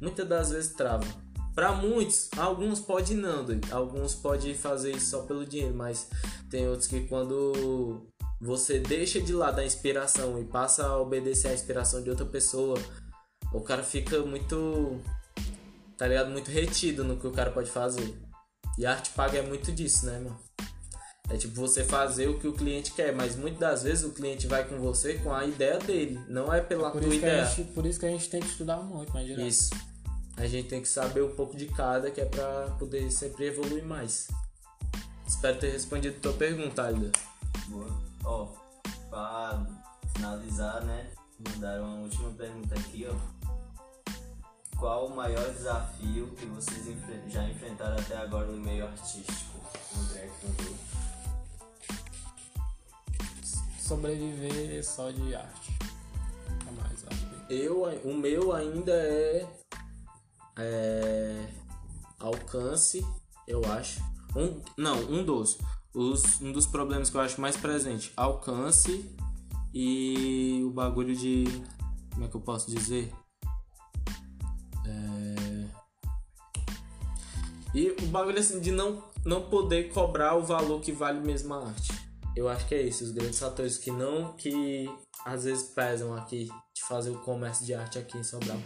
[0.00, 1.06] Muitas das vezes trava.
[1.54, 3.72] Para muitos, alguns pode não, doido.
[3.72, 6.08] alguns pode fazer isso só pelo dinheiro, mas
[6.48, 8.06] tem outros que quando
[8.40, 12.78] você deixa de lado a inspiração e passa a obedecer a inspiração de outra pessoa,
[13.52, 15.00] o cara fica muito
[15.96, 16.30] tá ligado?
[16.30, 18.16] Muito retido no que o cara pode fazer.
[18.78, 20.47] E a arte paga é muito disso, né, mano?
[21.30, 24.46] É tipo você fazer o que o cliente quer, mas muitas das vezes o cliente
[24.46, 27.44] vai com você com a ideia dele, não é pela por tua ideia.
[27.44, 29.46] Gente, por isso que a gente tem que estudar muito, mais direto.
[29.46, 29.70] Isso.
[30.38, 33.84] A gente tem que saber um pouco de cada, que é pra poder sempre evoluir
[33.84, 34.28] mais.
[35.26, 37.12] Espero ter respondido a tua pergunta, Alida.
[37.66, 37.88] Boa.
[38.24, 38.46] Ó,
[39.10, 39.66] pra
[40.14, 41.10] finalizar, né?
[41.38, 43.14] Mandaram uma última pergunta aqui, ó.
[44.78, 49.58] Qual o maior desafio que vocês enfre- já enfrentaram até agora no meio artístico?
[49.98, 50.46] André, que
[53.88, 55.72] Sobreviver só de arte.
[56.66, 57.06] É mais.
[57.48, 59.48] Eu, o meu ainda é,
[60.58, 61.48] é
[62.18, 63.02] alcance,
[63.46, 64.02] eu acho.
[64.36, 65.56] Um, não, um dos.
[65.94, 69.10] Os, um dos problemas que eu acho mais presente, alcance
[69.72, 71.44] e o bagulho de.
[72.12, 73.10] Como é que eu posso dizer?
[74.86, 75.66] É,
[77.74, 81.68] E o bagulho assim de não, não poder cobrar o valor que vale mesmo a
[81.68, 81.97] arte.
[82.38, 84.88] Eu acho que é isso, os grandes fatores que não, que
[85.24, 88.60] às vezes pesam aqui de fazer o comércio de arte aqui em Sobral.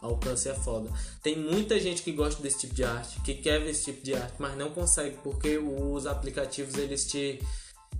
[0.00, 0.90] Alcance é foda.
[1.22, 4.14] Tem muita gente que gosta desse tipo de arte, que quer ver esse tipo de
[4.14, 7.38] arte, mas não consegue porque os aplicativos eles te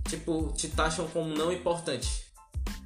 [0.09, 2.25] tipo te taxam como não importante,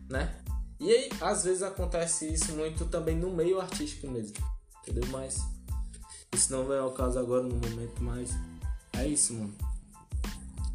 [0.10, 0.44] né?
[0.82, 4.36] E aí às vezes acontece isso muito também no meio artístico mesmo,
[4.82, 5.08] entendeu?
[5.10, 5.38] Mas
[6.36, 8.32] isso não vem ao caso agora no momento, mas
[8.92, 9.73] é isso, mano.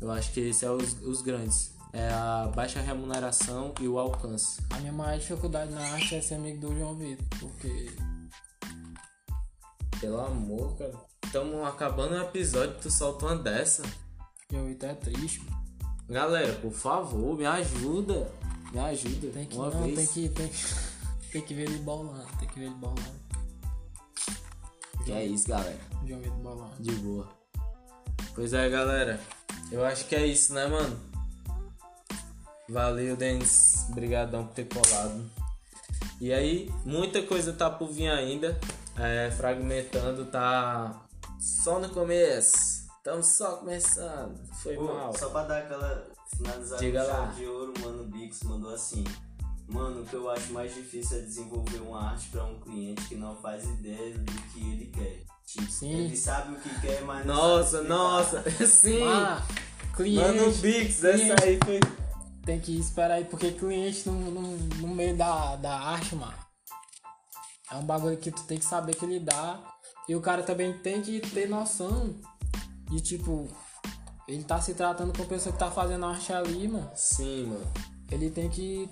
[0.00, 1.76] Eu acho que esses são os, os grandes.
[1.92, 4.62] É a baixa remuneração e o alcance.
[4.70, 7.90] A minha maior dificuldade na arte é ser amigo do João Vitor, porque
[10.00, 10.94] Pelo amor, cara.
[11.24, 13.82] Estamos acabando o episódio, tu solta uma dessa.
[14.50, 15.40] João Vitor é triste.
[15.44, 15.64] mano.
[16.08, 18.30] Galera, por favor, me ajuda.
[18.72, 19.28] Me ajuda.
[19.30, 19.96] Tem que, uma não, vez.
[19.96, 20.64] tem que, tem que,
[21.32, 23.18] tem que ver ele bolando, tem que ver ele bolando.
[25.04, 25.78] Que é isso, galera.
[26.06, 26.82] João Vitor bolando.
[26.82, 27.28] De boa.
[28.34, 29.20] Pois é, galera.
[29.70, 30.98] Eu acho que é isso, né, mano?
[32.68, 33.86] Valeu, Denis.
[33.90, 35.30] Obrigadão por ter colado.
[36.20, 38.58] E aí, muita coisa tá por vir ainda.
[38.96, 41.02] É, fragmentando tá
[41.38, 42.88] só no começo.
[42.96, 44.38] Estamos só começando.
[44.62, 45.16] Foi mal.
[45.16, 46.06] só pra dar aquela
[46.36, 47.26] finalizada Diga lá.
[47.26, 49.04] de ouro, mano, o Bix mandou assim.
[49.68, 53.14] Mano, o que eu acho mais difícil é desenvolver uma arte pra um cliente que
[53.14, 55.22] não faz ideia do que ele quer.
[55.50, 55.90] Tipo, Sim.
[55.92, 58.42] ele sabe o que quer, mas Nossa, nossa.
[58.66, 59.02] Sim.
[59.04, 59.42] Ah,
[59.96, 60.20] cliente.
[60.38, 61.80] Mano, Bix, essa aí foi.
[62.44, 64.42] Tem que esperar aí, porque cliente no, no,
[64.76, 66.34] no meio da, da arte, mano.
[67.70, 69.60] É um bagulho que tu tem que saber que lidar.
[70.08, 72.14] E o cara também tem que ter noção
[72.90, 73.48] de tipo.
[74.26, 76.90] Ele tá se tratando com a pessoa que tá fazendo arte ali, mano.
[76.94, 77.72] Sim, mano.
[78.10, 78.88] Ele tem que.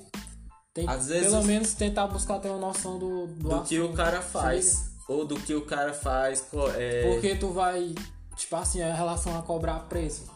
[0.74, 3.62] Tem Às que vezes pelo os- menos tentar buscar ter uma noção do, do, Do
[3.62, 4.90] que o cara faz.
[5.08, 6.46] Ou do que o cara faz.
[6.76, 7.10] É...
[7.12, 7.94] Porque tu vai,
[8.36, 10.30] tipo assim, a relação a cobrar preço.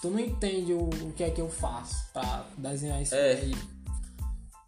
[0.00, 3.32] Tu não entende o, o que é que eu faço pra desenhar isso É.
[3.32, 3.54] aí.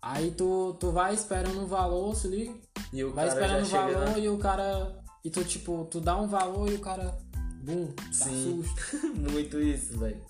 [0.01, 2.53] Aí tu, tu vai esperando o valor, se liga?
[2.93, 4.19] E o Vai cara esperando chega valor na...
[4.19, 5.03] e o cara.
[5.25, 7.17] E tu, tipo, tu dá um valor e o cara.
[7.63, 8.61] Bum, Sim.
[8.65, 9.07] assusta.
[9.15, 10.21] Muito isso, velho.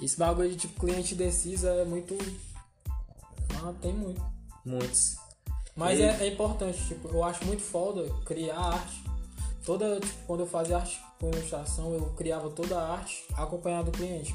[0.00, 2.16] Esse bagulho de tipo cliente indeciso é muito.
[3.56, 4.22] Ah, tem muito.
[4.64, 5.16] Muitos.
[5.74, 9.02] Mas E- é, é importante, tipo, eu acho muito foda criar arte.
[9.64, 13.96] Toda, tipo, quando eu fazia arte com ilustração, eu criava toda a arte acompanhado do
[13.96, 14.34] cliente.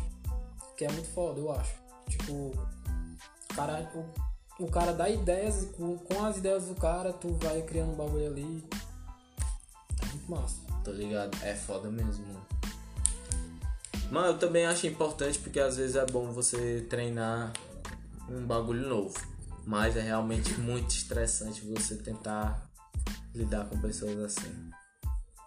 [0.77, 1.73] Que é muito foda, eu acho.
[2.09, 7.11] Tipo, o cara, o, o cara dá ideias e com, com as ideias do cara,
[7.11, 8.63] tu vai criando um bagulho ali.
[10.01, 10.55] É muito massa.
[10.83, 11.37] Tô ligado.
[11.43, 12.45] É foda mesmo, mano.
[14.09, 17.51] Mano, eu também acho importante porque às vezes é bom você treinar
[18.29, 19.13] um bagulho novo.
[19.67, 22.71] Mas é realmente muito estressante você tentar
[23.35, 24.71] lidar com pessoas assim.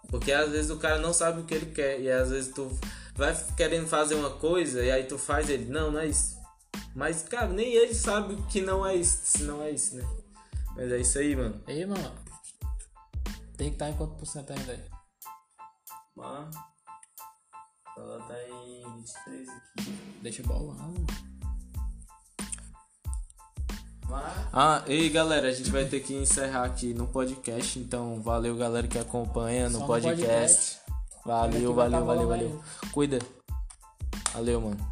[0.09, 1.99] Porque às vezes o cara não sabe o que ele quer.
[1.99, 2.71] E às vezes tu
[3.15, 5.65] vai querendo fazer uma coisa e aí tu faz ele.
[5.65, 6.39] Não, não é isso.
[6.95, 9.21] Mas, cara, nem ele sabe que não é isso.
[9.23, 10.03] Se não é isso, né?
[10.75, 11.59] Mas é isso aí, mano.
[11.67, 12.15] Ei, mano.
[13.57, 14.85] Tem que estar em quanto por cento ainda aí?
[16.15, 16.55] Mas,
[17.97, 19.91] ela tá em 23 aqui.
[20.21, 21.07] Deixa bolando.
[21.07, 21.30] Mas,
[24.53, 28.87] Ah, e galera, a gente vai ter que encerrar aqui no podcast, então valeu galera
[28.87, 30.17] que acompanha no Só no podcast.
[30.17, 30.81] podcast.
[31.25, 32.61] Valeu, valeu, valeu, valeu.
[32.91, 33.19] Cuida.
[34.33, 34.90] Valeu, mano.